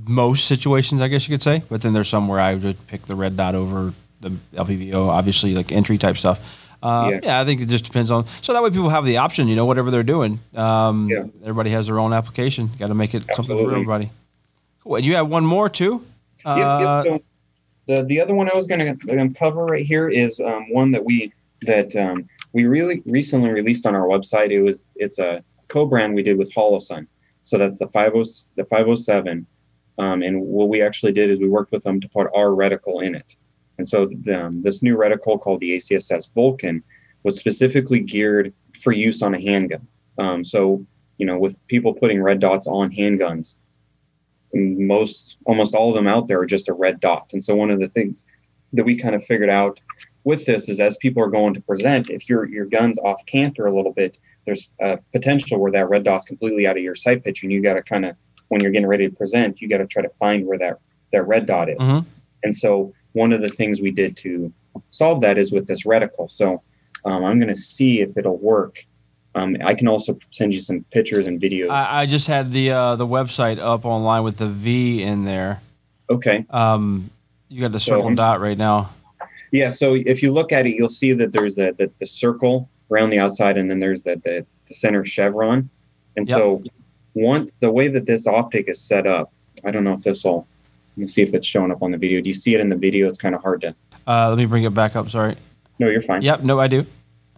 most 0.07 0.47
situations, 0.47 1.03
I 1.03 1.09
guess 1.09 1.29
you 1.29 1.35
could 1.35 1.43
say. 1.43 1.63
But 1.69 1.83
then 1.83 1.93
there's 1.93 2.09
some 2.09 2.27
where 2.27 2.41
I 2.41 2.55
would 2.55 2.87
pick 2.87 3.05
the 3.05 3.17
red 3.17 3.37
dot 3.37 3.55
over 3.55 3.93
the 4.23 4.31
LPVO. 4.55 5.09
Obviously, 5.09 5.55
like 5.55 5.71
entry 5.71 5.99
type 5.99 6.17
stuff. 6.17 6.66
Uh, 6.83 7.11
Yeah. 7.13 7.21
yeah. 7.23 7.41
I 7.41 7.45
think 7.45 7.61
it 7.61 7.69
just 7.69 7.85
depends 7.85 8.11
on. 8.11 8.27
So 8.43 8.53
that 8.53 8.63
way, 8.63 8.71
people 8.71 8.89
have 8.89 9.05
the 9.05 9.17
option. 9.19 9.49
You 9.49 9.57
know, 9.57 9.65
whatever 9.65 9.91
they're 9.91 10.03
doing. 10.03 10.41
Um, 10.55 11.09
Yeah. 11.09 11.25
Everybody 11.43 11.71
has 11.71 11.87
their 11.87 11.99
own 11.99 12.13
application. 12.13 12.71
Got 12.79 12.89
to 12.89 12.95
make 12.95 13.15
it 13.15 13.25
something 13.35 13.57
for 13.57 13.71
everybody. 13.73 14.11
Cool. 14.83 14.99
You 14.99 15.15
have 15.17 15.29
one 15.29 15.45
more 15.45 15.69
too. 15.69 16.05
Yep, 16.45 16.57
Uh, 16.59 17.03
yep. 17.05 17.05
So 17.07 17.23
the 17.87 18.03
the 18.05 18.21
other 18.21 18.35
one 18.35 18.49
I 18.53 18.57
was 18.57 18.67
going 18.67 18.99
to 18.99 19.29
cover 19.35 19.65
right 19.65 19.87
here 19.87 20.09
is 20.09 20.41
um, 20.41 20.67
one 20.71 20.91
that 20.93 21.05
we 21.05 21.33
that 21.63 21.95
um, 21.97 22.29
we 22.53 22.65
really 22.67 23.03
recently 23.07 23.51
released 23.51 23.87
on 23.87 23.95
our 23.95 24.07
website. 24.07 24.51
It 24.51 24.63
was 24.63 24.85
it's 24.97 25.19
a 25.19 25.43
co-brand 25.69 26.15
we 26.15 26.23
did 26.23 26.39
with 26.39 26.53
Holosun. 26.55 27.07
So 27.45 27.59
that's 27.59 27.79
the 27.79 27.87
50 27.89 28.23
the 28.57 28.65
507. 28.65 29.47
Um, 29.99 30.23
and 30.23 30.41
what 30.43 30.69
we 30.69 30.83
actually 30.83 31.13
did 31.13 31.31
is 31.31 31.41
we 31.41 31.49
worked 31.49 31.73
with 31.73 31.85
them 31.85 32.01
to 32.01 32.09
put 32.09 32.29
our 32.35 32.49
reticle 32.49 33.03
in 33.03 33.15
it. 33.15 33.37
And 33.79 33.87
so 33.87 34.09
um, 34.35 34.61
this 34.61 34.83
new 34.83 34.97
reticle 34.97 35.41
called 35.41 35.61
the 35.61 35.77
ACSS 35.77 36.33
Vulcan 36.35 36.83
was 37.23 37.37
specifically 37.37 38.01
geared 38.01 38.53
for 38.81 38.93
use 38.93 39.23
on 39.23 39.35
a 39.35 39.41
handgun. 39.41 39.87
Um, 40.19 40.45
so 40.45 40.85
you 41.19 41.27
know, 41.27 41.39
with 41.39 41.67
people 41.67 41.95
putting 41.95 42.23
red 42.23 42.41
dots 42.41 42.67
on 42.67 42.91
handguns, 42.91 43.57
most 44.53 45.39
almost 45.47 45.75
all 45.75 45.91
of 45.91 45.95
them 45.95 46.07
out 46.07 46.29
there 46.29 46.41
are 46.41 46.47
just 46.47 46.69
a 46.69 46.75
red 46.75 47.01
dot. 47.01 47.31
And 47.33 47.43
so 47.43 47.55
one 47.55 47.71
of 47.71 47.81
the 47.81 47.89
things 47.89 48.27
that 48.73 48.85
we 48.85 48.97
kind 48.97 49.15
of 49.15 49.25
figured 49.25 49.51
out 49.51 49.81
with 50.25 50.45
this 50.45 50.69
is 50.69 50.81
as 50.81 50.97
people 50.97 51.23
are 51.23 51.31
going 51.31 51.55
to 51.55 51.61
present, 51.61 52.11
if 52.11 52.29
your 52.29 52.47
your 52.49 52.67
gun's 52.67 52.99
off 52.99 53.25
canter 53.27 53.67
a 53.67 53.75
little 53.75 53.93
bit, 53.93 54.19
there's 54.45 54.69
a 54.81 54.99
potential 55.13 55.59
where 55.59 55.73
that 55.73 55.89
red 55.89 56.05
dot's 56.05 56.27
completely 56.27 56.67
out 56.67 56.77
of 56.77 56.83
your 56.83 56.95
sight 56.95 57.25
pitch, 57.25 57.43
and 57.43 57.53
you 57.53 57.63
got 57.63 57.75
to 57.75 57.83
kind 57.83 58.05
of 58.05 58.17
when 58.49 58.61
you're 58.61 58.71
getting 58.71 58.87
ready 58.87 59.09
to 59.09 59.15
present, 59.15 59.61
you 59.61 59.69
got 59.69 59.79
to 59.79 59.87
try 59.87 60.03
to 60.03 60.11
find 60.11 60.47
where 60.47 60.59
that 60.59 60.79
that 61.13 61.27
red 61.27 61.47
dot 61.47 61.69
is. 61.69 61.79
Mhm. 61.79 62.05
And 62.45 62.55
so 62.55 62.93
one 63.17 63.33
of 63.33 63.41
the 63.41 63.49
things 63.49 63.81
we 63.81 63.91
did 63.91 64.15
to 64.19 64.53
solve 64.91 65.23
that 65.23 65.39
is 65.39 65.51
with 65.51 65.67
this 65.67 65.85
reticle. 65.85 66.31
So 66.31 66.63
um, 67.07 67.25
I'm 67.25 67.39
going 67.39 67.49
to 67.49 67.57
see 67.57 68.01
if 68.03 68.17
it'll 68.19 68.37
work. 68.37 68.85
Um, 69.35 69.57
I 69.65 69.75
can 69.75 69.89
also 69.89 70.19
send 70.31 70.53
you 70.53 70.61
some 70.61 70.85
pictures 70.91 71.27
and 71.27 71.41
videos. 71.41 71.71
I, 71.71 72.03
I 72.03 72.07
just 72.07 72.27
had 72.27 72.53
the 72.53 72.71
uh, 72.73 72.97
the 72.97 73.07
website 73.07 73.59
up 73.59 73.85
online 73.85 74.23
with 74.23 74.37
the 74.37 74.47
V 74.49 75.03
in 75.03 75.25
there. 75.25 75.61
okay. 76.11 76.45
Um, 76.51 77.11
you 77.49 77.61
got 77.61 77.73
the 77.73 77.81
So- 77.81 77.97
circle 77.97 78.15
dot 78.15 78.41
right 78.41 78.59
now. 78.59 78.91
Yeah, 79.53 79.71
so 79.71 79.95
if 79.95 80.23
you 80.23 80.33
look 80.33 80.51
at 80.53 80.67
it, 80.67 80.75
you'll 80.75 80.89
see 80.89 81.13
that 81.13 81.33
there's 81.33 81.55
the, 81.55 81.73
the, 81.79 81.91
the 82.01 82.07
circle 82.07 82.69
around 82.91 83.11
the 83.11 83.21
outside, 83.21 83.57
and 83.57 83.71
then 83.71 83.79
there's 83.79 84.03
the, 84.03 84.17
the, 84.17 84.45
the 84.67 84.75
center 84.75 85.05
chevron. 85.05 85.71
And 86.17 86.27
so, 86.27 86.63
once 87.15 87.55
the 87.61 87.71
way 87.71 87.87
that 87.89 88.05
this 88.07 88.27
optic 88.27 88.69
is 88.69 88.81
set 88.81 89.07
up, 89.07 89.31
I 89.65 89.71
don't 89.71 89.85
know 89.85 89.93
if 89.95 90.01
this 90.01 90.25
will. 90.25 90.47
Let 90.97 91.01
me 91.03 91.07
see 91.09 91.23
if 91.23 91.35
it's 91.35 91.47
showing 91.47 91.71
up 91.71 91.83
on 91.83 91.91
the 91.91 91.99
video. 91.99 92.23
Do 92.23 92.29
you 92.29 92.35
see 92.35 92.55
it 92.55 92.61
in 92.61 92.71
the 92.71 92.77
video? 92.77 93.07
It's 93.07 93.19
kind 93.19 93.35
of 93.35 93.43
hard 93.43 93.61
to. 93.61 93.75
Uh, 94.07 94.31
let 94.31 94.39
me 94.39 94.47
bring 94.47 94.65
it 94.65 94.73
back 94.73 94.97
up. 94.97 95.11
Sorry. 95.11 95.37
No, 95.79 95.89
you're 95.89 96.01
fine. 96.01 96.23
Yep. 96.23 96.43
No, 96.43 96.59
I 96.59 96.69
do. 96.69 96.87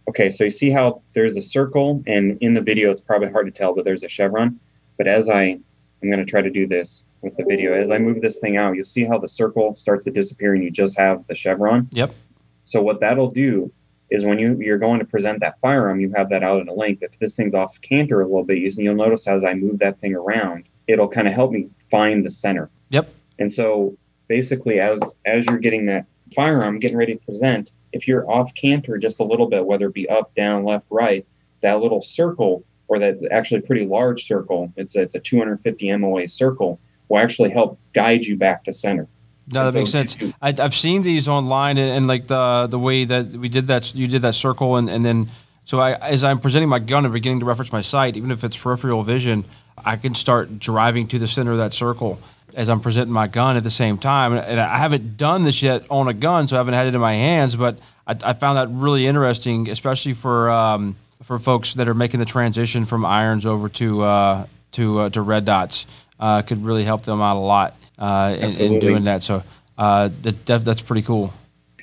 Okay, 0.08 0.30
so 0.30 0.44
you 0.44 0.50
see 0.50 0.70
how 0.70 1.02
there's 1.12 1.36
a 1.36 1.42
circle, 1.42 2.02
and 2.06 2.38
in 2.40 2.54
the 2.54 2.62
video 2.62 2.90
it's 2.92 3.00
probably 3.00 3.30
hard 3.30 3.46
to 3.46 3.52
tell, 3.52 3.74
but 3.74 3.84
there's 3.84 4.04
a 4.04 4.08
chevron. 4.08 4.60
But 4.96 5.08
as 5.08 5.28
I, 5.28 5.58
I'm 6.02 6.10
going 6.10 6.18
to 6.18 6.24
try 6.24 6.40
to 6.40 6.50
do 6.50 6.66
this 6.68 7.04
with 7.20 7.36
the 7.36 7.44
video. 7.44 7.74
As 7.74 7.90
I 7.90 7.98
move 7.98 8.20
this 8.20 8.38
thing 8.38 8.56
out, 8.56 8.76
you'll 8.76 8.84
see 8.84 9.04
how 9.04 9.18
the 9.18 9.28
circle 9.28 9.74
starts 9.74 10.04
to 10.04 10.12
disappear, 10.12 10.54
and 10.54 10.62
you 10.62 10.70
just 10.70 10.96
have 10.96 11.26
the 11.26 11.34
chevron. 11.34 11.88
Yep. 11.90 12.14
So 12.62 12.80
what 12.80 13.00
that'll 13.00 13.30
do 13.30 13.72
is 14.10 14.24
when 14.24 14.38
you 14.38 14.56
you're 14.60 14.78
going 14.78 15.00
to 15.00 15.04
present 15.04 15.40
that 15.40 15.58
firearm, 15.58 16.00
you 16.00 16.12
have 16.16 16.30
that 16.30 16.44
out 16.44 16.60
at 16.60 16.68
a 16.68 16.72
length. 16.72 17.02
If 17.02 17.18
this 17.18 17.34
thing's 17.34 17.54
off 17.54 17.78
canter 17.80 18.22
a 18.22 18.24
little 18.24 18.44
bit, 18.44 18.58
you'll 18.58 18.94
notice 18.94 19.26
as 19.26 19.44
I 19.44 19.54
move 19.54 19.80
that 19.80 19.98
thing 19.98 20.14
around, 20.14 20.64
it'll 20.86 21.08
kind 21.08 21.26
of 21.26 21.34
help 21.34 21.50
me 21.50 21.68
find 21.90 22.24
the 22.24 22.30
center. 22.30 22.70
Yep. 22.90 23.12
And 23.38 23.50
so 23.50 23.96
basically, 24.28 24.80
as 24.80 25.00
as 25.24 25.46
you're 25.46 25.58
getting 25.58 25.86
that 25.86 26.06
firearm, 26.34 26.78
getting 26.78 26.96
ready 26.96 27.14
to 27.14 27.24
present, 27.24 27.72
if 27.92 28.06
you're 28.06 28.28
off 28.30 28.54
canter 28.54 28.98
just 28.98 29.20
a 29.20 29.24
little 29.24 29.48
bit, 29.48 29.66
whether 29.66 29.86
it 29.86 29.94
be 29.94 30.08
up, 30.08 30.34
down, 30.34 30.64
left, 30.64 30.86
right, 30.90 31.26
that 31.62 31.80
little 31.80 32.02
circle 32.02 32.64
or 32.88 32.98
that 32.98 33.18
actually 33.30 33.60
pretty 33.60 33.84
large 33.84 34.26
circle, 34.26 34.72
it's 34.76 34.96
a, 34.96 35.02
it's 35.02 35.14
a 35.14 35.20
250 35.20 35.96
MOA 35.96 36.28
circle, 36.28 36.80
will 37.08 37.18
actually 37.18 37.50
help 37.50 37.78
guide 37.92 38.24
you 38.24 38.36
back 38.36 38.64
to 38.64 38.72
center. 38.72 39.06
No, 39.50 39.64
that 39.64 39.72
so 39.72 39.78
makes 39.78 39.90
sense. 39.90 40.16
You, 40.20 40.32
I, 40.40 40.52
have 40.58 40.74
seen 40.74 41.02
these 41.02 41.28
online 41.28 41.78
and, 41.78 41.90
and, 41.90 42.06
like 42.06 42.26
the 42.26 42.66
the 42.70 42.78
way 42.78 43.04
that 43.04 43.28
we 43.28 43.48
did 43.48 43.66
that, 43.68 43.94
you 43.94 44.06
did 44.06 44.22
that 44.22 44.34
circle, 44.34 44.76
and, 44.76 44.90
and 44.90 45.04
then 45.04 45.30
so 45.64 45.80
I, 45.80 45.94
as 45.94 46.24
I'm 46.24 46.38
presenting 46.38 46.68
my 46.68 46.78
gun 46.78 47.04
and 47.04 47.12
beginning 47.12 47.40
to 47.40 47.46
reference 47.46 47.72
my 47.72 47.80
sight, 47.80 48.16
even 48.16 48.30
if 48.30 48.44
it's 48.44 48.56
peripheral 48.56 49.02
vision, 49.02 49.44
I 49.82 49.96
can 49.96 50.14
start 50.14 50.58
driving 50.58 51.08
to 51.08 51.18
the 51.18 51.26
center 51.26 51.52
of 51.52 51.58
that 51.58 51.72
circle 51.72 52.18
as 52.54 52.68
I'm 52.68 52.80
presenting 52.80 53.12
my 53.12 53.26
gun 53.26 53.56
at 53.56 53.62
the 53.62 53.70
same 53.70 53.98
time. 53.98 54.32
And 54.32 54.60
I 54.60 54.78
haven't 54.78 55.16
done 55.16 55.44
this 55.44 55.62
yet 55.62 55.84
on 55.90 56.08
a 56.08 56.14
gun, 56.14 56.46
so 56.46 56.56
I 56.56 56.58
haven't 56.58 56.74
had 56.74 56.86
it 56.86 56.94
in 56.94 57.00
my 57.00 57.14
hands. 57.14 57.56
But 57.56 57.78
I, 58.06 58.16
I 58.24 58.32
found 58.32 58.58
that 58.58 58.68
really 58.70 59.06
interesting, 59.06 59.68
especially 59.68 60.14
for 60.14 60.50
um, 60.50 60.96
for 61.22 61.38
folks 61.38 61.74
that 61.74 61.88
are 61.88 61.94
making 61.94 62.20
the 62.20 62.26
transition 62.26 62.84
from 62.84 63.04
irons 63.04 63.46
over 63.46 63.68
to 63.68 64.02
uh, 64.02 64.46
to 64.72 64.98
uh, 64.98 65.10
to 65.10 65.22
red 65.22 65.44
dots. 65.44 65.86
Uh, 66.20 66.42
could 66.42 66.64
really 66.64 66.82
help 66.82 67.02
them 67.02 67.22
out 67.22 67.36
a 67.36 67.38
lot 67.38 67.76
uh, 67.96 68.34
in, 68.36 68.56
in, 68.56 68.80
doing 68.80 69.04
that. 69.04 69.22
So 69.22 69.44
uh, 69.76 70.10
that, 70.22 70.64
that's 70.64 70.82
pretty 70.82 71.02
cool. 71.02 71.32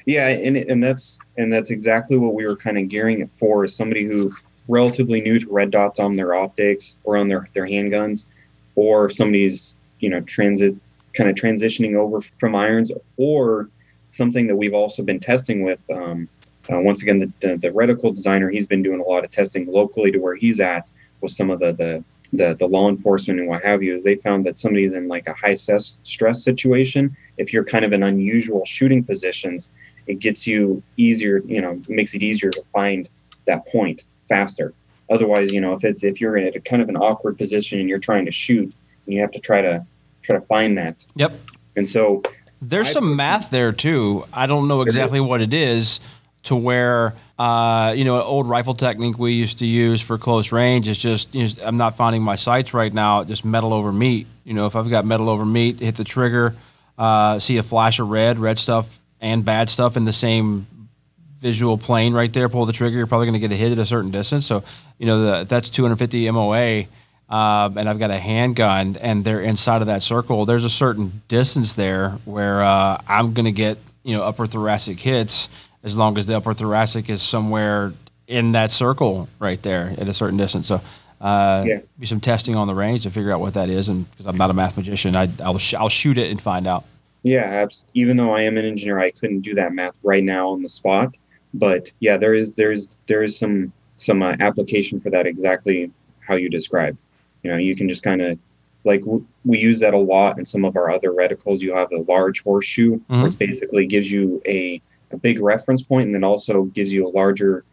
Yeah, 0.06 0.28
and 0.28 0.58
and 0.58 0.84
that's 0.84 1.19
and 1.38 1.51
that's 1.51 1.71
exactly 1.71 2.17
what 2.17 2.34
we 2.34 2.45
were 2.45 2.56
kind 2.56 2.78
of 2.78 2.89
gearing 2.89 3.21
it 3.21 3.30
for. 3.32 3.63
Is 3.63 3.75
somebody 3.75 4.04
who 4.04 4.34
relatively 4.67 5.21
new 5.21 5.39
to 5.39 5.49
red 5.49 5.71
dots 5.71 5.99
on 5.99 6.13
their 6.13 6.36
optics 6.36 6.95
or 7.04 7.17
on 7.17 7.28
their 7.28 7.47
their 7.54 7.65
handguns, 7.65 8.25
or 8.75 9.10
somebody's 9.10 9.75
you 10.06 10.12
know 10.12 10.22
transit 10.22 10.76
kind 11.15 11.30
of 11.30 11.36
transitioning 11.36 11.96
over 11.96 12.22
from 12.22 12.54
irons 12.54 12.91
or 13.18 13.70
something 14.10 14.46
that 14.48 14.56
we've 14.56 14.76
also 14.76 15.02
been 15.02 15.20
testing 15.20 15.63
with 15.63 15.82
um, 15.89 16.30
uh, 16.72 16.80
once 16.80 17.02
again 17.02 17.18
the, 17.18 17.58
the, 17.58 17.70
reticle 17.70 18.13
designer 18.13 18.50
he's 18.52 18.68
been 18.68 18.84
doing 18.84 19.00
a 19.00 19.04
lot 19.04 19.24
of 19.26 19.32
testing 19.32 19.65
locally 19.65 20.12
to 20.12 20.20
where 20.20 20.36
he's 20.36 20.60
at 20.60 20.88
with 21.22 21.32
some 21.32 21.50
of 21.50 21.60
the 21.60 21.72
the 21.74 22.04
the, 22.34 22.54
the 22.56 22.68
law 22.68 22.89
enforcement 22.89 23.39
and 23.39 23.48
what 23.48 23.63
have 23.63 23.82
you 23.82 23.94
is 23.94 24.04
they 24.04 24.15
found 24.15 24.46
that 24.46 24.60
somebody's 24.60 24.94
in 24.94 25.08
like 25.08 25.28
a 25.28 25.34
high 25.34 25.54
stress 25.54 25.98
situation. 26.44 27.15
If 27.38 27.54
you're 27.54 27.63
kind 27.63 27.86
of 27.86 27.94
in 27.94 28.04
unusual 28.04 28.65
shooting 28.65 29.04
positions 29.04 29.72
it 30.08 30.20
gets 30.20 30.46
you 30.46 30.84
easier 30.98 31.41
you 31.46 31.62
know 31.62 31.82
makes 31.88 32.13
it 32.13 32.22
easier 32.22 32.52
to 32.52 32.62
find 32.62 33.10
that 33.46 33.65
point 33.68 34.06
faster. 34.30 34.74
Otherwise 35.10 35.52
you 35.52 35.62
know 35.62 35.74
if 35.74 35.84
it's 35.84 36.04
if 36.04 36.20
you're 36.20 36.38
in 36.38 36.56
a 36.56 36.60
kind 36.60 36.82
of 36.82 36.89
an 36.89 36.98
awkward 36.98 37.38
position 37.38 37.80
and 37.80 37.89
you're 37.89 38.06
trying 38.10 38.26
to 38.26 38.32
shoot 38.32 38.74
and 39.06 39.13
you 39.13 39.22
have 39.22 39.32
to 39.32 39.39
try 39.39 39.62
to 39.62 39.86
try 40.26 40.36
to 40.36 40.46
find 40.46 40.78
that. 40.78 41.06
Yep. 41.16 41.34
And 41.76 41.88
so 41.88 42.24
there's 42.62 42.88
I, 42.90 42.92
some 42.92 43.16
math 43.16 43.50
there 43.50 43.72
too. 43.72 44.26
I 44.34 44.48
don't 44.48 44.68
know 44.68 44.82
exactly 44.82 45.20
what 45.20 45.42
it 45.42 45.54
is 45.54 46.00
to 46.44 46.56
where 46.56 47.16
uh, 47.38 47.94
you 47.96 48.06
know 48.06 48.16
an 48.16 48.22
old 48.22 48.48
rifle 48.48 48.74
technique 48.74 49.20
we 49.20 49.34
used 49.34 49.60
to 49.60 49.66
use 49.66 50.02
for 50.02 50.18
close 50.18 50.52
range 50.52 50.88
is 50.88 50.98
just 50.98 51.34
you 51.36 51.44
know, 51.44 51.54
I'm 51.64 51.78
not 51.78 51.98
finding 51.98 52.22
my 52.22 52.36
sights 52.36 52.74
right 52.74 52.94
now. 52.94 53.24
Just 53.24 53.46
metal 53.46 53.74
over 53.74 53.92
meat. 53.92 54.28
You 54.44 54.54
know, 54.54 54.66
if 54.66 54.76
I've 54.76 54.90
got 54.90 55.06
metal 55.06 55.30
over 55.30 55.46
meat, 55.46 55.80
hit 55.80 55.96
the 55.96 56.04
trigger, 56.04 56.56
uh, 56.98 57.40
see 57.40 57.58
a 57.58 57.64
flash 57.64 58.00
of 58.00 58.10
red, 58.10 58.40
red 58.40 58.60
stuff 58.60 59.00
and 59.20 59.44
bad 59.44 59.70
stuff 59.70 59.98
in 59.98 60.06
the 60.06 60.14
same 60.14 60.68
visual 61.40 61.78
plane 61.78 62.14
right 62.14 62.32
there. 62.32 62.48
Pull 62.48 62.66
the 62.66 62.74
trigger, 62.74 62.98
you're 62.98 63.08
probably 63.08 63.28
going 63.28 63.34
to 63.34 63.40
get 63.40 63.52
a 63.52 63.56
hit 63.56 63.72
at 63.72 63.80
a 63.80 63.86
certain 63.86 64.12
distance. 64.12 64.46
So 64.46 64.64
you 64.98 65.06
know 65.06 65.20
the, 65.20 65.44
that's 65.44 65.70
250 65.70 66.30
MOA 66.32 66.86
um, 67.30 67.78
and 67.78 67.90
I've 67.90 68.00
got 68.00 68.12
a 68.12 68.20
handgun, 68.20 68.98
and 69.02 69.26
they're 69.26 69.42
inside 69.42 69.82
of 69.82 69.88
that 69.88 70.04
circle, 70.04 70.46
there's 70.46 70.66
a 70.66 70.70
certain 70.70 71.22
distance 71.28 71.74
there 71.74 72.12
where 72.26 72.64
uh, 72.64 73.02
I'm 73.08 73.34
going 73.34 73.46
to 73.46 73.52
get 73.52 73.78
you 74.04 74.16
know 74.16 74.24
upper 74.24 74.46
thoracic 74.46 75.00
hits 75.00 75.50
as 75.84 75.96
long 75.96 76.18
as 76.18 76.28
the 76.28 76.36
upper 76.38 76.54
thoracic 76.54 77.10
is 77.10 77.22
somewhere 77.22 77.94
in 78.28 78.54
that 78.54 78.72
circle 78.72 79.28
right 79.40 79.62
there 79.64 79.96
at 79.98 80.08
a 80.08 80.14
certain 80.14 80.38
distance. 80.38 80.68
So. 80.68 80.82
Uh, 81.22 81.64
yeah. 81.66 81.80
Be 81.98 82.06
some 82.06 82.20
testing 82.20 82.56
on 82.58 82.68
the 82.68 82.76
range 82.76 83.04
to 83.04 83.10
figure 83.10 83.32
out 83.32 83.40
what 83.40 83.54
that 83.54 83.70
is, 83.70 83.88
and 83.88 84.08
because 84.12 84.28
I'm 84.28 84.38
not 84.38 84.52
a 84.52 84.54
math 84.54 84.76
magician, 84.76 85.16
I, 85.16 85.28
will 85.40 85.58
sh- 85.58 85.74
I'll 85.74 85.90
shoot 85.90 86.18
it 86.18 86.30
and 86.30 86.40
find 86.40 86.68
out. 86.68 86.84
Yeah, 87.24 87.66
even 87.96 88.18
though 88.18 88.36
I 88.36 88.42
am 88.42 88.58
an 88.58 88.66
engineer, 88.66 89.00
I 89.00 89.10
couldn't 89.10 89.40
do 89.40 89.56
that 89.56 89.74
math 89.74 89.98
right 90.04 90.24
now 90.24 90.50
on 90.50 90.62
the 90.62 90.70
spot. 90.70 91.16
But 91.56 91.92
yeah, 92.00 92.18
there 92.18 92.36
is 92.36 92.54
there's 92.54 93.00
there 93.08 93.24
is 93.24 93.36
some 93.36 93.74
some 93.96 94.22
uh, 94.22 94.36
application 94.40 95.00
for 95.00 95.10
that 95.10 95.26
exactly 95.26 95.90
how 96.20 96.36
you 96.36 96.50
described. 96.50 96.98
You 97.46 97.52
know, 97.52 97.58
you 97.58 97.76
can 97.76 97.88
just 97.88 98.02
kind 98.02 98.24
of 98.24 98.40
like 98.86 99.02
w- 99.02 99.24
we 99.44 99.60
use 99.60 99.80
that 99.82 99.94
a 99.94 100.00
lot 100.00 100.40
in 100.40 100.46
some 100.46 100.66
of 100.66 100.76
our 100.76 100.90
other 100.90 101.12
reticles. 101.12 101.62
You 101.62 101.76
have 101.76 101.92
a 101.92 102.00
large 102.12 102.44
horseshoe, 102.44 102.98
mm-hmm. 102.98 103.22
which 103.22 103.38
basically 103.38 103.86
gives 103.86 104.12
you 104.12 104.42
a, 104.48 104.82
a 105.12 105.18
big 105.18 105.40
reference 105.40 105.84
point 105.84 106.08
and 106.08 106.16
then 106.16 106.24
also 106.24 106.64
gives 106.64 106.92
you 106.92 107.08
a 107.08 107.10
larger 107.10 107.64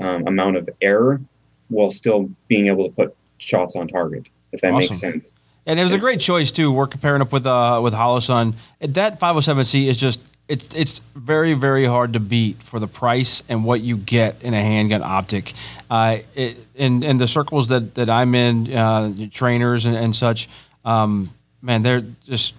um, 0.00 0.26
amount 0.26 0.58
of 0.58 0.68
error 0.82 1.22
while 1.68 1.90
still 1.90 2.30
being 2.48 2.66
able 2.66 2.86
to 2.86 2.94
put 2.94 3.16
shots 3.38 3.76
on 3.76 3.88
target, 3.88 4.28
if 4.52 4.60
that 4.60 4.72
awesome. 4.72 4.78
makes 4.78 4.98
sense. 4.98 5.32
And 5.64 5.80
it 5.80 5.84
was 5.84 5.94
a 5.94 5.98
great 5.98 6.20
choice 6.20 6.52
too. 6.52 6.70
We're 6.70 6.86
comparing 6.86 7.22
up 7.22 7.32
with 7.32 7.46
uh, 7.46 7.80
with 7.82 7.94
Holosun. 7.94 8.56
That 8.80 9.18
507C 9.18 9.86
is 9.86 9.96
just 9.96 10.22
it's 10.48 10.74
it's 10.74 11.00
very 11.14 11.54
very 11.54 11.86
hard 11.86 12.12
to 12.12 12.20
beat 12.20 12.62
for 12.62 12.78
the 12.78 12.86
price 12.86 13.42
and 13.48 13.64
what 13.64 13.80
you 13.80 13.96
get 13.96 14.42
in 14.42 14.52
a 14.52 14.60
handgun 14.60 15.02
optic. 15.02 15.52
Uh, 15.90 16.18
it, 16.34 16.58
and 16.76 17.04
and 17.04 17.20
the 17.20 17.28
circles 17.28 17.68
that 17.68 17.94
that 17.94 18.10
I'm 18.10 18.34
in, 18.34 18.74
uh, 18.74 19.14
trainers 19.30 19.86
and, 19.86 19.96
and 19.96 20.14
such, 20.14 20.48
um, 20.84 21.30
man, 21.62 21.82
they're 21.82 22.04
just 22.24 22.54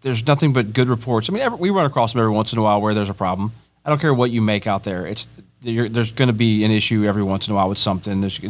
there's 0.00 0.26
nothing 0.26 0.52
but 0.52 0.72
good 0.72 0.88
reports. 0.88 1.28
I 1.28 1.32
mean, 1.32 1.42
every, 1.42 1.58
we 1.58 1.70
run 1.70 1.86
across 1.86 2.12
them 2.12 2.20
every 2.20 2.32
once 2.32 2.52
in 2.52 2.58
a 2.58 2.62
while 2.62 2.80
where 2.80 2.94
there's 2.94 3.10
a 3.10 3.14
problem. 3.14 3.52
I 3.84 3.90
don't 3.90 4.00
care 4.00 4.14
what 4.14 4.30
you 4.30 4.40
make 4.40 4.66
out 4.66 4.84
there. 4.84 5.06
It's 5.06 5.28
there's 5.60 6.10
going 6.10 6.26
to 6.26 6.32
be 6.32 6.64
an 6.64 6.72
issue 6.72 7.04
every 7.04 7.22
once 7.22 7.46
in 7.46 7.52
a 7.52 7.56
while 7.56 7.68
with 7.68 7.78
something. 7.78 8.20
There's, 8.20 8.40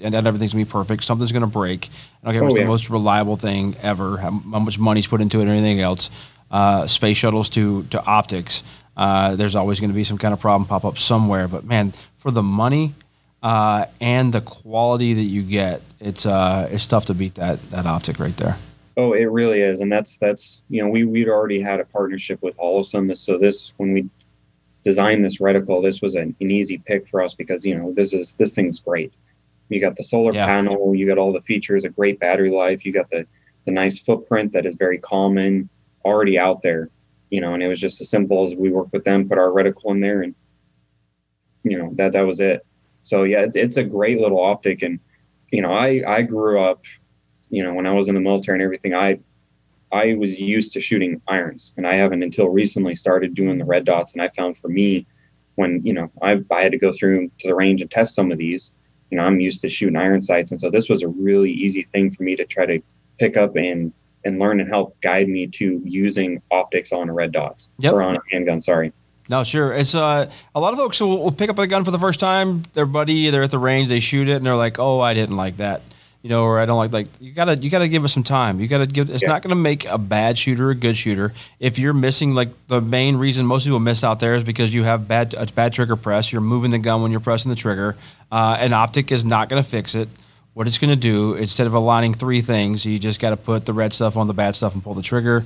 and 0.00 0.14
everything's 0.14 0.54
going 0.54 0.64
to 0.64 0.68
be 0.68 0.72
perfect. 0.72 1.04
Something's 1.04 1.30
going 1.30 1.42
to 1.42 1.46
break. 1.46 1.90
I 2.22 2.26
don't 2.26 2.34
care 2.34 2.42
if 2.44 2.46
it's 2.46 2.54
oh, 2.54 2.58
yeah. 2.58 2.64
the 2.64 2.70
most 2.70 2.88
reliable 2.88 3.36
thing 3.36 3.76
ever, 3.82 4.16
how, 4.16 4.30
how 4.30 4.58
much 4.58 4.78
money's 4.78 5.06
put 5.06 5.20
into 5.20 5.40
it, 5.40 5.44
or 5.44 5.50
anything 5.50 5.80
else 5.80 6.10
uh, 6.52 6.86
space 6.86 7.16
shuttles 7.16 7.48
to 7.48 7.82
to 7.84 8.04
optics, 8.04 8.62
uh, 8.96 9.34
there's 9.34 9.56
always 9.56 9.80
going 9.80 9.90
to 9.90 9.94
be 9.94 10.04
some 10.04 10.18
kind 10.18 10.34
of 10.34 10.40
problem 10.40 10.68
pop 10.68 10.84
up 10.84 10.98
somewhere. 10.98 11.48
But 11.48 11.64
man, 11.64 11.92
for 12.16 12.30
the 12.30 12.42
money 12.42 12.94
uh, 13.42 13.86
and 14.00 14.32
the 14.32 14.42
quality 14.42 15.14
that 15.14 15.22
you 15.22 15.42
get, 15.42 15.82
it's 15.98 16.26
uh, 16.26 16.68
it's 16.70 16.86
tough 16.86 17.06
to 17.06 17.14
beat 17.14 17.34
that 17.36 17.70
that 17.70 17.86
optic 17.86 18.18
right 18.18 18.36
there. 18.36 18.58
Oh, 18.96 19.14
it 19.14 19.24
really 19.24 19.62
is, 19.62 19.80
and 19.80 19.90
that's 19.90 20.18
that's 20.18 20.62
you 20.68 20.82
know 20.82 20.88
we 20.88 21.04
we'd 21.04 21.28
already 21.28 21.60
had 21.60 21.80
a 21.80 21.84
partnership 21.86 22.42
with 22.42 22.56
Holosun, 22.58 23.16
so 23.16 23.38
this 23.38 23.72
when 23.78 23.92
we 23.94 24.08
designed 24.84 25.24
this 25.24 25.38
reticle, 25.38 25.82
this 25.82 26.02
was 26.02 26.14
an, 26.14 26.34
an 26.40 26.50
easy 26.50 26.76
pick 26.78 27.06
for 27.06 27.22
us 27.22 27.34
because 27.34 27.64
you 27.64 27.76
know 27.76 27.92
this 27.94 28.12
is 28.12 28.34
this 28.34 28.54
thing's 28.54 28.78
great. 28.78 29.12
You 29.70 29.80
got 29.80 29.96
the 29.96 30.02
solar 30.02 30.34
yeah. 30.34 30.44
panel, 30.44 30.94
you 30.94 31.06
got 31.06 31.16
all 31.16 31.32
the 31.32 31.40
features, 31.40 31.84
a 31.84 31.88
great 31.88 32.20
battery 32.20 32.50
life, 32.50 32.84
you 32.84 32.92
got 32.92 33.08
the 33.08 33.26
the 33.64 33.72
nice 33.72 33.98
footprint 33.98 34.52
that 34.52 34.66
is 34.66 34.74
very 34.74 34.98
common 34.98 35.70
already 36.04 36.38
out 36.38 36.62
there, 36.62 36.90
you 37.30 37.40
know, 37.40 37.54
and 37.54 37.62
it 37.62 37.68
was 37.68 37.80
just 37.80 38.00
as 38.00 38.08
simple 38.08 38.46
as 38.46 38.54
we 38.54 38.70
worked 38.70 38.92
with 38.92 39.04
them, 39.04 39.28
put 39.28 39.38
our 39.38 39.48
reticle 39.48 39.90
in 39.90 40.00
there, 40.00 40.22
and 40.22 40.34
you 41.62 41.78
know 41.78 41.90
that 41.94 42.12
that 42.12 42.26
was 42.26 42.40
it. 42.40 42.64
So 43.02 43.24
yeah, 43.24 43.40
it's 43.40 43.56
it's 43.56 43.76
a 43.76 43.84
great 43.84 44.20
little 44.20 44.40
optic, 44.40 44.82
and 44.82 45.00
you 45.50 45.62
know, 45.62 45.72
I 45.72 46.02
I 46.06 46.22
grew 46.22 46.60
up, 46.60 46.84
you 47.50 47.62
know, 47.62 47.74
when 47.74 47.86
I 47.86 47.92
was 47.92 48.08
in 48.08 48.14
the 48.14 48.20
military 48.20 48.56
and 48.56 48.62
everything, 48.62 48.94
I 48.94 49.20
I 49.92 50.14
was 50.14 50.40
used 50.40 50.72
to 50.72 50.80
shooting 50.80 51.20
irons, 51.28 51.74
and 51.76 51.86
I 51.86 51.94
haven't 51.94 52.22
until 52.22 52.48
recently 52.48 52.94
started 52.94 53.34
doing 53.34 53.58
the 53.58 53.64
red 53.64 53.84
dots, 53.84 54.12
and 54.12 54.22
I 54.22 54.28
found 54.28 54.56
for 54.56 54.68
me 54.68 55.06
when 55.56 55.84
you 55.84 55.92
know 55.92 56.10
I 56.22 56.42
I 56.50 56.62
had 56.62 56.72
to 56.72 56.78
go 56.78 56.92
through 56.92 57.30
to 57.40 57.48
the 57.48 57.54
range 57.54 57.82
and 57.82 57.90
test 57.90 58.14
some 58.14 58.32
of 58.32 58.38
these. 58.38 58.74
You 59.10 59.18
know, 59.18 59.24
I'm 59.24 59.40
used 59.40 59.60
to 59.60 59.68
shooting 59.68 59.96
iron 59.96 60.22
sights, 60.22 60.50
and 60.50 60.60
so 60.60 60.70
this 60.70 60.88
was 60.88 61.02
a 61.02 61.08
really 61.08 61.52
easy 61.52 61.82
thing 61.82 62.10
for 62.10 62.22
me 62.22 62.36
to 62.36 62.46
try 62.46 62.64
to 62.66 62.80
pick 63.18 63.36
up 63.36 63.56
and 63.56 63.92
and 64.24 64.38
learn 64.38 64.60
and 64.60 64.68
help 64.68 65.00
guide 65.00 65.28
me 65.28 65.46
to 65.46 65.80
using 65.84 66.40
optics 66.50 66.92
on 66.92 67.10
red 67.10 67.32
dots 67.32 67.70
yep. 67.78 67.92
or 67.92 68.02
on 68.02 68.16
a 68.16 68.20
handgun. 68.30 68.60
Sorry. 68.60 68.92
No, 69.28 69.44
sure. 69.44 69.72
It's 69.72 69.94
uh, 69.94 70.30
a 70.54 70.60
lot 70.60 70.72
of 70.72 70.78
folks 70.78 71.00
will, 71.00 71.22
will, 71.22 71.32
pick 71.32 71.48
up 71.48 71.58
a 71.58 71.66
gun 71.66 71.84
for 71.84 71.90
the 71.90 71.98
first 71.98 72.20
time. 72.20 72.64
Their 72.74 72.86
buddy, 72.86 73.30
they're 73.30 73.44
at 73.44 73.50
the 73.50 73.58
range, 73.58 73.88
they 73.88 74.00
shoot 74.00 74.28
it, 74.28 74.36
and 74.36 74.44
they're 74.44 74.56
like, 74.56 74.78
"Oh, 74.78 75.00
I 75.00 75.14
didn't 75.14 75.36
like 75.36 75.58
that." 75.58 75.82
you 76.22 76.28
know, 76.30 76.44
or 76.44 76.60
I 76.60 76.66
don't 76.66 76.76
like 76.76 76.92
like 76.92 77.08
you 77.20 77.32
gotta 77.32 77.56
you 77.56 77.68
gotta 77.68 77.88
give 77.88 78.04
us 78.04 78.12
some 78.12 78.22
time. 78.22 78.60
You 78.60 78.68
gotta 78.68 78.86
give. 78.86 79.10
It's 79.10 79.22
Yeah. 79.22 79.30
not 79.30 79.42
gonna 79.42 79.56
make 79.56 79.84
a 79.86 79.98
bad 79.98 80.38
shooter 80.38 80.70
a 80.70 80.74
good 80.74 80.96
shooter. 80.96 81.32
If 81.58 81.80
you're 81.80 81.92
missing 81.92 82.32
like 82.34 82.50
the 82.68 82.80
main 82.80 83.16
reason 83.16 83.44
most 83.44 83.64
people 83.64 83.80
miss 83.80 84.04
out 84.04 84.20
there 84.20 84.36
is 84.36 84.44
because 84.44 84.72
you 84.72 84.84
have 84.84 85.08
bad 85.08 85.34
a 85.36 85.46
bad 85.46 85.72
trigger 85.72 85.96
press. 85.96 86.32
You're 86.32 86.40
moving 86.40 86.70
the 86.70 86.78
gun 86.78 87.02
when 87.02 87.10
you're 87.10 87.20
pressing 87.20 87.50
the 87.50 87.56
trigger. 87.56 87.96
Uh, 88.30 88.56
an 88.60 88.72
optic 88.72 89.10
is 89.10 89.24
not 89.24 89.48
gonna 89.48 89.64
fix 89.64 89.96
it. 89.96 90.08
What 90.54 90.66
it's 90.66 90.78
gonna 90.78 90.96
do 90.96 91.34
instead 91.34 91.66
of 91.66 91.74
aligning 91.74 92.14
three 92.14 92.40
things, 92.40 92.84
you 92.84 92.98
just 92.98 93.20
got 93.20 93.30
to 93.30 93.36
put 93.36 93.64
the 93.64 93.72
red 93.72 93.92
stuff 93.92 94.16
on 94.16 94.26
the 94.26 94.34
bad 94.34 94.54
stuff 94.54 94.74
and 94.74 94.82
pull 94.82 94.94
the 94.94 95.02
trigger. 95.02 95.44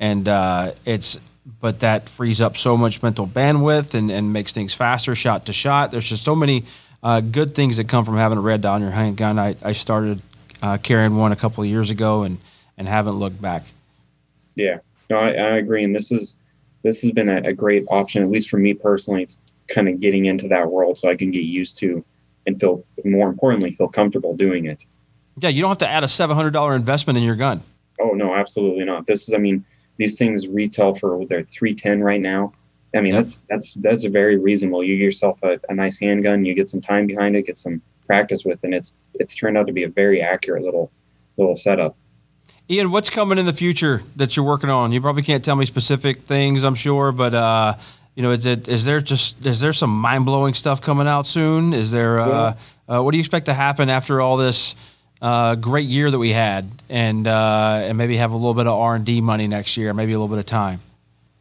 And 0.00 0.28
uh, 0.28 0.72
it's 0.84 1.18
but 1.60 1.80
that 1.80 2.08
frees 2.08 2.40
up 2.40 2.56
so 2.56 2.76
much 2.76 3.02
mental 3.02 3.26
bandwidth 3.26 3.94
and, 3.94 4.10
and 4.10 4.32
makes 4.32 4.52
things 4.52 4.74
faster 4.74 5.14
shot 5.14 5.46
to 5.46 5.52
shot. 5.52 5.90
There's 5.90 6.08
just 6.08 6.24
so 6.24 6.34
many 6.34 6.64
uh, 7.02 7.20
good 7.20 7.54
things 7.54 7.76
that 7.78 7.88
come 7.88 8.04
from 8.04 8.16
having 8.16 8.38
a 8.38 8.40
red 8.40 8.60
dot 8.60 8.76
on 8.76 8.82
your 8.82 8.90
handgun. 8.90 9.38
I, 9.38 9.56
I 9.62 9.72
started 9.72 10.20
uh, 10.62 10.78
carrying 10.78 11.16
one 11.16 11.32
a 11.32 11.36
couple 11.36 11.64
of 11.64 11.70
years 11.70 11.90
ago 11.90 12.22
and, 12.22 12.38
and 12.76 12.88
haven't 12.88 13.14
looked 13.14 13.40
back. 13.40 13.64
Yeah, 14.54 14.78
no, 15.08 15.18
I, 15.18 15.28
I 15.28 15.56
agree, 15.56 15.84
and 15.84 15.94
this 15.94 16.10
is 16.10 16.36
this 16.82 17.02
has 17.02 17.12
been 17.12 17.28
a, 17.28 17.48
a 17.48 17.52
great 17.52 17.84
option, 17.90 18.22
at 18.22 18.28
least 18.28 18.48
for 18.48 18.58
me 18.58 18.74
personally. 18.74 19.22
It's 19.22 19.38
kind 19.68 19.88
of 19.88 20.00
getting 20.00 20.26
into 20.26 20.48
that 20.48 20.70
world 20.70 20.98
so 20.98 21.08
I 21.08 21.16
can 21.16 21.30
get 21.30 21.44
used 21.44 21.78
to 21.78 22.04
and 22.48 22.58
feel 22.58 22.82
more 23.04 23.28
importantly 23.28 23.70
feel 23.70 23.86
comfortable 23.88 24.34
doing 24.36 24.64
it. 24.66 24.84
Yeah, 25.38 25.50
you 25.50 25.60
don't 25.60 25.68
have 25.70 25.78
to 25.78 25.88
add 25.88 26.02
a 26.02 26.08
seven 26.08 26.34
hundred 26.34 26.50
dollar 26.50 26.74
investment 26.74 27.16
in 27.16 27.22
your 27.22 27.36
gun. 27.36 27.62
Oh 28.00 28.10
no, 28.10 28.34
absolutely 28.34 28.84
not. 28.84 29.06
This 29.06 29.28
is, 29.28 29.34
I 29.34 29.38
mean, 29.38 29.64
these 29.98 30.18
things 30.18 30.48
retail 30.48 30.94
for 30.94 31.24
they're 31.26 31.44
three 31.44 31.74
ten 31.74 32.00
right 32.00 32.20
now. 32.20 32.52
I 32.96 33.00
mean, 33.02 33.12
Yep. 33.14 33.22
that's 33.22 33.42
that's 33.48 33.74
that's 33.74 34.04
very 34.06 34.36
reasonable. 34.38 34.82
You 34.82 34.96
get 34.96 35.04
yourself 35.04 35.40
a, 35.44 35.60
a 35.68 35.74
nice 35.74 36.00
handgun, 36.00 36.44
you 36.44 36.54
get 36.54 36.68
some 36.70 36.80
time 36.80 37.06
behind 37.06 37.36
it, 37.36 37.42
get 37.46 37.58
some 37.58 37.82
practice 38.06 38.44
with, 38.44 38.64
and 38.64 38.74
it's 38.74 38.94
it's 39.14 39.34
turned 39.36 39.56
out 39.58 39.66
to 39.68 39.72
be 39.72 39.84
a 39.84 39.88
very 39.88 40.20
accurate 40.22 40.64
little 40.64 40.90
little 41.36 41.54
setup. 41.54 41.96
Ian, 42.70 42.90
what's 42.90 43.10
coming 43.10 43.38
in 43.38 43.46
the 43.46 43.52
future 43.52 44.02
that 44.16 44.36
you're 44.36 44.44
working 44.44 44.70
on? 44.70 44.90
You 44.92 45.00
probably 45.00 45.22
can't 45.22 45.44
tell 45.44 45.56
me 45.56 45.66
specific 45.66 46.22
things, 46.22 46.64
I'm 46.64 46.74
sure, 46.74 47.12
but 47.12 47.34
uh, 47.34 47.74
you 48.18 48.22
know, 48.22 48.32
is 48.32 48.46
it 48.46 48.66
is 48.66 48.84
there 48.84 49.00
just 49.00 49.46
is 49.46 49.60
there 49.60 49.72
some 49.72 49.96
mind 49.96 50.26
blowing 50.26 50.52
stuff 50.52 50.80
coming 50.82 51.06
out 51.06 51.24
soon? 51.24 51.72
Is 51.72 51.92
there 51.92 52.18
uh, 52.18 52.56
uh, 52.88 53.00
what 53.00 53.12
do 53.12 53.16
you 53.16 53.20
expect 53.20 53.46
to 53.46 53.54
happen 53.54 53.88
after 53.88 54.20
all 54.20 54.36
this 54.36 54.74
uh, 55.22 55.54
great 55.54 55.86
year 55.86 56.10
that 56.10 56.18
we 56.18 56.30
had, 56.30 56.68
and 56.88 57.28
uh, 57.28 57.80
and 57.84 57.96
maybe 57.96 58.16
have 58.16 58.32
a 58.32 58.34
little 58.34 58.54
bit 58.54 58.66
of 58.66 58.76
R 58.76 58.96
and 58.96 59.06
D 59.06 59.20
money 59.20 59.46
next 59.46 59.76
year, 59.76 59.94
maybe 59.94 60.14
a 60.14 60.16
little 60.16 60.26
bit 60.26 60.40
of 60.40 60.46
time? 60.46 60.80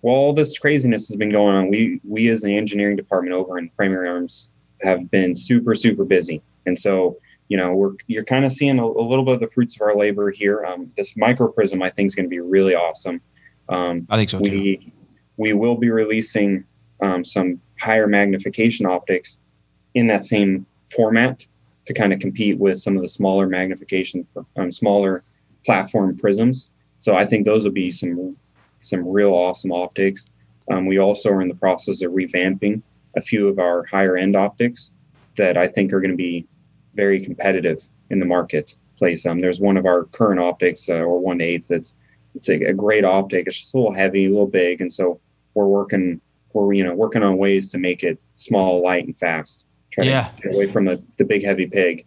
Well, 0.03 0.13
all 0.13 0.33
this 0.33 0.55
craziness 0.59 1.07
has 1.07 1.17
been 1.17 1.31
going 1.31 1.55
on. 1.55 1.69
We 1.69 1.99
we 2.07 2.29
as 2.29 2.43
the 2.43 2.55
engineering 2.55 2.95
department 2.95 3.33
over 3.33 3.57
in 3.57 3.69
Primary 3.69 4.07
Arms 4.07 4.49
have 4.83 5.09
been 5.09 5.35
super 5.35 5.73
super 5.73 6.05
busy, 6.05 6.43
and 6.67 6.77
so 6.77 7.17
you 7.47 7.57
know 7.57 7.73
we're 7.73 7.93
you're 8.05 8.23
kind 8.23 8.45
of 8.45 8.53
seeing 8.53 8.77
a, 8.77 8.85
a 8.85 9.01
little 9.01 9.25
bit 9.25 9.33
of 9.33 9.39
the 9.39 9.49
fruits 9.49 9.73
of 9.73 9.81
our 9.81 9.95
labor 9.95 10.29
here. 10.29 10.63
Um, 10.63 10.91
this 10.95 11.17
micro 11.17 11.47
prism 11.47 11.81
I 11.81 11.89
think 11.89 12.05
is 12.05 12.13
going 12.13 12.27
to 12.27 12.29
be 12.29 12.39
really 12.39 12.75
awesome. 12.75 13.19
Um, 13.67 14.05
I 14.11 14.17
think 14.17 14.29
so 14.29 14.39
too. 14.39 14.51
we 14.51 14.93
we 15.37 15.53
will 15.53 15.75
be 15.75 15.89
releasing 15.89 16.65
um, 17.01 17.23
some 17.23 17.61
higher 17.79 18.07
magnification 18.07 18.85
optics 18.85 19.39
in 19.93 20.07
that 20.07 20.25
same 20.25 20.65
format 20.93 21.45
to 21.85 21.93
kind 21.93 22.11
of 22.11 22.19
compete 22.19 22.57
with 22.57 22.77
some 22.77 22.95
of 22.95 23.01
the 23.01 23.09
smaller 23.09 23.47
magnification 23.47 24.27
um, 24.57 24.71
smaller 24.71 25.23
platform 25.65 26.17
prisms. 26.17 26.69
So 26.99 27.15
i 27.15 27.25
think 27.25 27.45
those 27.45 27.63
will 27.63 27.71
be 27.71 27.91
some 27.91 28.35
some 28.79 29.07
real 29.07 29.33
awesome 29.33 29.71
optics. 29.71 30.27
Um, 30.69 30.85
we 30.85 30.99
also 30.99 31.29
are 31.29 31.41
in 31.41 31.47
the 31.47 31.55
process 31.55 32.03
of 32.03 32.11
revamping 32.11 32.81
a 33.15 33.21
few 33.21 33.47
of 33.47 33.57
our 33.57 33.85
higher 33.85 34.17
end 34.17 34.35
optics 34.35 34.91
that 35.37 35.57
i 35.57 35.67
think 35.67 35.93
are 35.93 36.01
going 36.01 36.11
to 36.11 36.17
be 36.17 36.45
very 36.93 37.23
competitive 37.23 37.87
in 38.09 38.19
the 38.19 38.25
marketplace. 38.25 39.25
Um, 39.25 39.39
there's 39.39 39.59
one 39.59 39.77
of 39.77 39.85
our 39.85 40.05
current 40.05 40.39
optics 40.39 40.89
uh, 40.89 40.95
or 40.95 41.19
one 41.19 41.41
eighth 41.41 41.67
that's 41.67 41.95
it's 42.35 42.49
a, 42.49 42.55
a 42.65 42.73
great 42.73 43.05
optic. 43.05 43.47
It's 43.47 43.59
just 43.59 43.73
a 43.73 43.77
little 43.77 43.93
heavy 43.93 44.25
a 44.25 44.29
little 44.29 44.47
big 44.47 44.81
and 44.81 44.91
so 44.91 45.19
we're 45.57 45.65
working 45.67 46.21
we're 46.53 46.71
you 46.73 46.83
know 46.83 46.93
working 46.93 47.23
on 47.23 47.37
ways 47.37 47.69
to 47.71 47.77
make 47.77 48.03
it 48.03 48.17
small 48.35 48.81
light 48.81 49.03
and 49.05 49.15
fast 49.15 49.65
try 49.91 50.03
Yeah. 50.05 50.29
to 50.37 50.41
get 50.43 50.55
away 50.55 50.67
from 50.67 50.85
the, 50.85 51.03
the 51.17 51.25
big 51.25 51.43
heavy 51.43 51.65
pig 51.67 52.05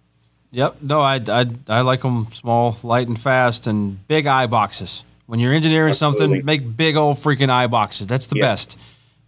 Yep. 0.52 0.78
No, 0.82 1.00
I, 1.00 1.20
I, 1.28 1.46
I 1.68 1.80
like 1.82 2.02
them 2.02 2.26
small, 2.32 2.76
light, 2.82 3.06
and 3.06 3.16
fast, 3.16 3.68
and 3.68 4.04
big 4.08 4.26
eye 4.26 4.48
boxes. 4.48 5.04
When 5.26 5.38
you're 5.38 5.52
engineering 5.52 5.90
Absolutely. 5.90 6.18
something, 6.26 6.44
make 6.44 6.76
big 6.76 6.96
old 6.96 7.18
freaking 7.18 7.50
eye 7.50 7.68
boxes. 7.68 8.08
That's 8.08 8.26
the 8.26 8.34
Yeah. 8.34 8.46
best. 8.48 8.76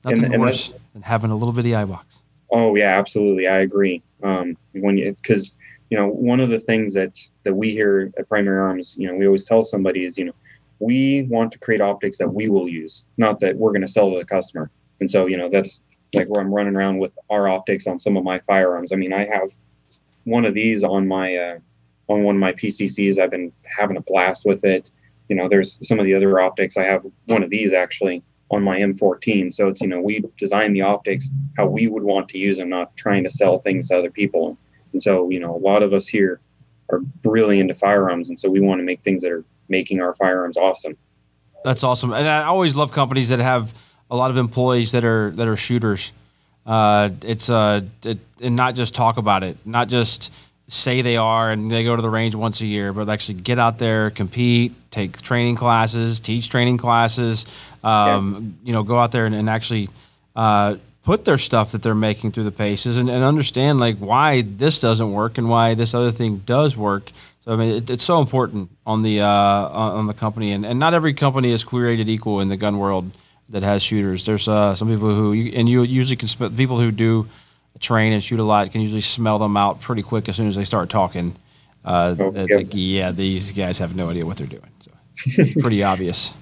Nothing 0.04 0.24
And- 0.24 0.34
and 0.34 0.42
worse 0.42 0.74
than 0.94 1.02
having 1.02 1.30
a 1.30 1.36
little 1.36 1.52
bitty 1.54 1.76
eye 1.76 1.84
box. 1.84 2.22
oh 2.50 2.74
yeah 2.74 2.98
absolutely 2.98 3.46
i 3.46 3.58
agree 3.60 4.02
um, 4.24 4.56
when 4.72 4.98
you 4.98 5.14
because 5.14 5.56
you 5.90 5.96
know 5.96 6.08
one 6.08 6.40
of 6.40 6.50
the 6.50 6.58
things 6.58 6.92
that 6.94 7.16
that 7.44 7.54
we 7.54 7.70
hear 7.70 8.12
at 8.18 8.28
primary 8.28 8.58
arms 8.58 8.96
you 8.98 9.06
know 9.06 9.14
we 9.14 9.24
always 9.24 9.44
tell 9.44 9.62
somebody 9.62 10.04
is 10.04 10.18
you 10.18 10.24
know 10.24 10.34
we 10.82 11.22
want 11.30 11.52
to 11.52 11.58
create 11.58 11.80
optics 11.80 12.18
that 12.18 12.28
we 12.28 12.48
will 12.48 12.68
use 12.68 13.04
not 13.16 13.40
that 13.40 13.56
we're 13.56 13.70
going 13.70 13.82
to 13.82 13.88
sell 13.88 14.10
to 14.10 14.18
the 14.18 14.24
customer. 14.24 14.70
And 15.00 15.08
so 15.08 15.26
you 15.26 15.36
know 15.36 15.48
that's 15.48 15.82
like 16.14 16.28
where 16.28 16.42
i'm 16.42 16.52
running 16.52 16.76
around 16.76 16.98
with 16.98 17.18
our 17.30 17.48
optics 17.48 17.86
on 17.86 17.98
some 17.98 18.16
of 18.16 18.24
my 18.24 18.38
firearms. 18.40 18.92
I 18.92 18.96
mean 18.96 19.12
i 19.12 19.24
have 19.24 19.50
one 20.24 20.44
of 20.44 20.54
these 20.54 20.84
on 20.84 21.08
my 21.08 21.36
uh, 21.36 21.58
on 22.08 22.22
one 22.22 22.36
of 22.36 22.40
my 22.40 22.52
pccs 22.52 23.18
i've 23.18 23.30
been 23.30 23.52
having 23.64 23.96
a 23.96 24.02
blast 24.02 24.44
with 24.44 24.64
it. 24.64 24.90
You 25.28 25.36
know 25.36 25.48
there's 25.48 25.86
some 25.86 25.98
of 25.98 26.04
the 26.04 26.14
other 26.14 26.40
optics. 26.40 26.76
I 26.76 26.84
have 26.84 27.06
one 27.26 27.42
of 27.42 27.50
these 27.50 27.72
actually 27.72 28.22
on 28.50 28.62
my 28.62 28.78
m14 28.78 29.50
so 29.50 29.68
it's 29.68 29.80
you 29.80 29.88
know 29.88 30.00
we 30.00 30.22
design 30.36 30.74
the 30.74 30.82
optics 30.82 31.30
how 31.56 31.66
we 31.66 31.86
would 31.86 32.02
want 32.02 32.28
to 32.28 32.36
use 32.36 32.58
them 32.58 32.68
not 32.68 32.94
trying 32.98 33.24
to 33.24 33.30
sell 33.30 33.58
things 33.58 33.88
to 33.88 33.96
other 33.96 34.10
people. 34.10 34.58
And 34.92 35.00
so 35.00 35.30
you 35.30 35.40
know 35.40 35.54
a 35.54 35.64
lot 35.70 35.82
of 35.82 35.92
us 35.92 36.06
here 36.06 36.40
are 36.90 37.00
really 37.24 37.58
into 37.58 37.74
firearms. 37.74 38.28
And 38.28 38.38
so 38.38 38.50
we 38.50 38.60
want 38.60 38.78
to 38.78 38.84
make 38.84 39.02
things 39.02 39.22
that 39.22 39.32
are 39.32 39.44
making 39.78 40.00
our 40.00 40.14
firearms 40.14 40.56
awesome 40.56 40.96
That's 41.64 41.84
awesome. 41.84 42.12
And 42.12 42.26
I 42.28 42.44
always 42.44 42.74
love 42.76 42.90
companies 42.92 43.28
that 43.28 43.38
have 43.38 43.72
a 44.10 44.16
lot 44.16 44.30
of 44.30 44.36
employees 44.36 44.92
that 44.92 45.04
are 45.04 45.30
that 45.38 45.48
are 45.48 45.56
shooters. 45.56 46.12
Uh, 46.66 47.10
it's 47.22 47.48
uh, 47.50 47.80
it, 48.04 48.18
and 48.40 48.56
not 48.56 48.74
just 48.74 48.94
talk 48.94 49.16
about 49.16 49.42
it, 49.42 49.56
not 49.64 49.88
just 49.88 50.32
say 50.68 51.02
they 51.02 51.16
are 51.16 51.50
and 51.52 51.70
they 51.70 51.84
go 51.84 51.94
to 51.96 52.02
the 52.02 52.10
range 52.10 52.34
once 52.34 52.60
a 52.60 52.66
year, 52.66 52.92
but 52.92 53.08
actually 53.08 53.40
get 53.40 53.58
out 53.58 53.78
there, 53.78 54.10
compete, 54.10 54.72
take 54.90 55.20
training 55.20 55.56
classes, 55.56 56.20
teach 56.20 56.48
training 56.48 56.78
classes. 56.78 57.46
Um, 57.84 58.58
You 58.64 58.72
know, 58.72 58.82
go 58.82 58.98
out 58.98 59.12
there 59.12 59.26
and, 59.26 59.34
and 59.34 59.48
actually 59.50 59.88
uh, 60.34 60.76
put 61.02 61.24
their 61.24 61.38
stuff 61.38 61.72
that 61.72 61.82
they're 61.82 61.94
making 61.94 62.32
through 62.32 62.44
the 62.44 62.52
paces 62.66 62.96
and, 62.96 63.10
and 63.10 63.24
understand 63.24 63.80
like 63.80 63.98
why 63.98 64.42
this 64.42 64.80
doesn't 64.80 65.12
work 65.12 65.38
and 65.38 65.48
why 65.48 65.74
this 65.74 65.94
other 65.94 66.12
thing 66.12 66.42
does 66.46 66.76
work. 66.76 67.10
So 67.44 67.52
I 67.52 67.56
mean, 67.56 67.76
it, 67.76 67.90
it's 67.90 68.04
so 68.04 68.20
important 68.20 68.70
on 68.86 69.02
the 69.02 69.20
uh, 69.20 69.26
on 69.28 70.06
the 70.06 70.14
company, 70.14 70.52
and, 70.52 70.64
and 70.64 70.78
not 70.78 70.94
every 70.94 71.12
company 71.14 71.52
is 71.52 71.64
created 71.64 72.08
equal 72.08 72.40
in 72.40 72.48
the 72.48 72.56
gun 72.56 72.78
world 72.78 73.10
that 73.48 73.62
has 73.62 73.82
shooters. 73.82 74.24
There's 74.24 74.48
uh, 74.48 74.74
some 74.74 74.88
people 74.88 75.12
who, 75.12 75.32
and 75.54 75.68
you 75.68 75.82
usually 75.82 76.16
can 76.16 76.28
smell 76.28 76.50
people 76.50 76.78
who 76.78 76.90
do 76.92 77.26
train 77.80 78.12
and 78.12 78.22
shoot 78.22 78.38
a 78.38 78.44
lot 78.44 78.70
can 78.70 78.80
usually 78.80 79.00
smell 79.00 79.38
them 79.38 79.56
out 79.56 79.80
pretty 79.80 80.02
quick 80.02 80.28
as 80.28 80.36
soon 80.36 80.46
as 80.46 80.54
they 80.56 80.64
start 80.64 80.88
talking. 80.88 81.34
Uh, 81.84 82.14
Oh, 82.18 82.30
that, 82.30 82.48
yeah. 82.48 82.56
like, 82.56 82.68
yeah, 82.72 83.10
these 83.10 83.50
guys 83.50 83.78
have 83.78 83.96
no 83.96 84.08
idea 84.08 84.24
what 84.24 84.36
they're 84.36 84.46
doing. 84.46 84.70
So 84.80 85.60
pretty 85.60 85.82
obvious. 85.92 86.34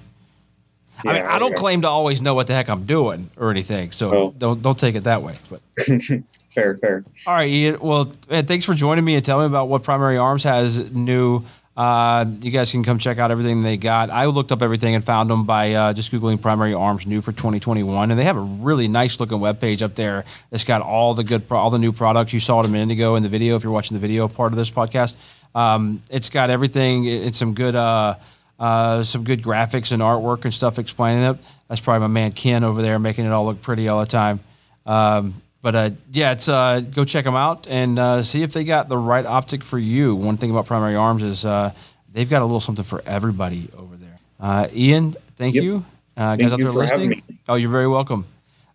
I 1.03 1.13
mean, 1.13 1.23
I 1.23 1.39
don't 1.39 1.51
yeah. 1.51 1.57
claim 1.57 1.81
to 1.81 1.87
always 1.87 2.21
know 2.21 2.35
what 2.35 2.45
the 2.45 2.53
heck 2.53 2.69
I'm 2.69 2.85
doing 2.85 3.31
or 3.37 3.49
anything, 3.49 3.91
so 3.91 4.13
Oh. 4.13 4.35
don't 4.37 4.61
don't 4.61 4.77
take 4.77 4.93
it 4.93 5.03
that 5.05 5.23
way. 5.23 5.35
But 5.49 5.61
fair 6.53 6.77
fair 6.77 7.03
all 7.27 7.33
right, 7.33 7.49
Ian. 7.49 7.79
Well, 7.79 8.03
thanks 8.29 8.65
for 8.65 8.73
joining 8.73 9.03
me 9.05 9.15
and 9.15 9.23
telling 9.23 9.45
me 9.45 9.51
about 9.53 9.67
what 9.69 9.83
Primary 9.83 10.17
Arms 10.17 10.43
has 10.43 10.91
new. 10.91 11.43
Uh, 11.77 12.25
you 12.41 12.51
guys 12.51 12.69
can 12.69 12.83
come 12.83 12.97
check 12.99 13.17
out 13.17 13.31
everything 13.31 13.63
they 13.63 13.77
got. 13.77 14.09
I 14.09 14.25
looked 14.25 14.51
up 14.51 14.61
everything 14.61 14.93
and 14.93 15.03
found 15.03 15.29
them 15.29 15.45
by 15.45 15.73
uh, 15.73 15.93
just 15.93 16.11
googling 16.11 16.41
Primary 16.41 16.73
Arms 16.73 17.07
new 17.07 17.21
for 17.21 17.31
2021, 17.31 18.11
and 18.11 18.19
they 18.19 18.25
have 18.25 18.35
a 18.35 18.41
really 18.41 18.87
nice 18.89 19.19
looking 19.19 19.37
webpage 19.39 19.81
up 19.81 19.95
there. 19.95 20.25
It's 20.51 20.65
got 20.65 20.81
all 20.81 21.13
the 21.13 21.23
good, 21.23 21.47
pro- 21.47 21.57
all 21.59 21.69
the 21.69 21.79
new 21.79 21.93
products 21.93 22.33
you 22.33 22.39
saw 22.39 22.59
it 22.59 22.65
a 22.65 22.69
minute 22.69 22.91
ago 22.93 23.15
in 23.15 23.23
the 23.23 23.29
video. 23.29 23.55
If 23.55 23.63
you're 23.63 23.71
watching 23.71 23.95
the 23.95 24.01
video 24.01 24.27
part 24.27 24.51
of 24.51 24.57
this 24.57 24.69
podcast, 24.69 25.15
um, 25.55 26.01
it's 26.09 26.29
got 26.29 26.49
everything. 26.49 27.05
It- 27.05 27.27
It's 27.27 27.37
some 27.37 27.53
good. 27.53 27.75
Uh, 27.75 28.15
uh, 28.59 29.01
some 29.01 29.23
good 29.23 29.41
graphics 29.41 29.91
and 29.91 30.03
artwork 30.03 30.43
and 30.43 30.53
stuff 30.53 30.77
explaining 30.77 31.23
it. 31.23 31.37
That's 31.67 31.81
probably 31.81 32.01
my 32.01 32.13
man 32.13 32.31
Ken 32.31 32.63
over 32.63 32.83
there 32.83 32.99
making 32.99 33.25
it 33.25 33.31
all 33.31 33.45
look 33.45 33.59
pretty 33.63 33.87
all 33.87 33.99
the 34.01 34.05
time. 34.05 34.39
Um, 34.85 35.41
but 35.61 35.75
uh, 35.75 35.89
yeah, 36.11 36.31
it's 36.31 36.49
uh, 36.49 36.79
go 36.81 37.05
check 37.05 37.25
them 37.25 37.35
out 37.35 37.67
and 37.67 37.97
uh, 37.99 38.23
see 38.23 38.43
if 38.43 38.53
they 38.53 38.63
got 38.63 38.89
the 38.89 38.97
right 38.97 39.25
optic 39.25 39.63
for 39.63 39.77
you. 39.79 40.15
One 40.15 40.37
thing 40.37 40.51
about 40.51 40.65
Primary 40.65 40.95
Arms 40.95 41.23
is 41.23 41.45
uh, 41.45 41.71
they've 42.11 42.29
got 42.29 42.41
a 42.41 42.45
little 42.45 42.59
something 42.59 42.85
for 42.85 43.01
everybody 43.05 43.69
over 43.77 43.95
there. 43.95 44.19
Uh, 44.39 44.67
Ian, 44.73 45.15
thank 45.35 45.55
Yep. 45.55 45.63
you. 45.63 45.85
Uh, 46.17 46.35
guys 46.35 46.51
out 46.53 46.59
there 46.59 46.71
listening. 46.71 47.21
Oh, 47.47 47.55
you're 47.55 47.69
very 47.71 47.87
welcome. 47.87 48.25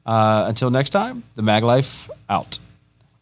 Uh, 0.05 0.45
until 0.49 0.71
next 0.71 0.91
time, 0.91 1.23
the 1.35 1.43
Mag 1.43 1.63
Life 1.65 2.09
out. 2.31 2.59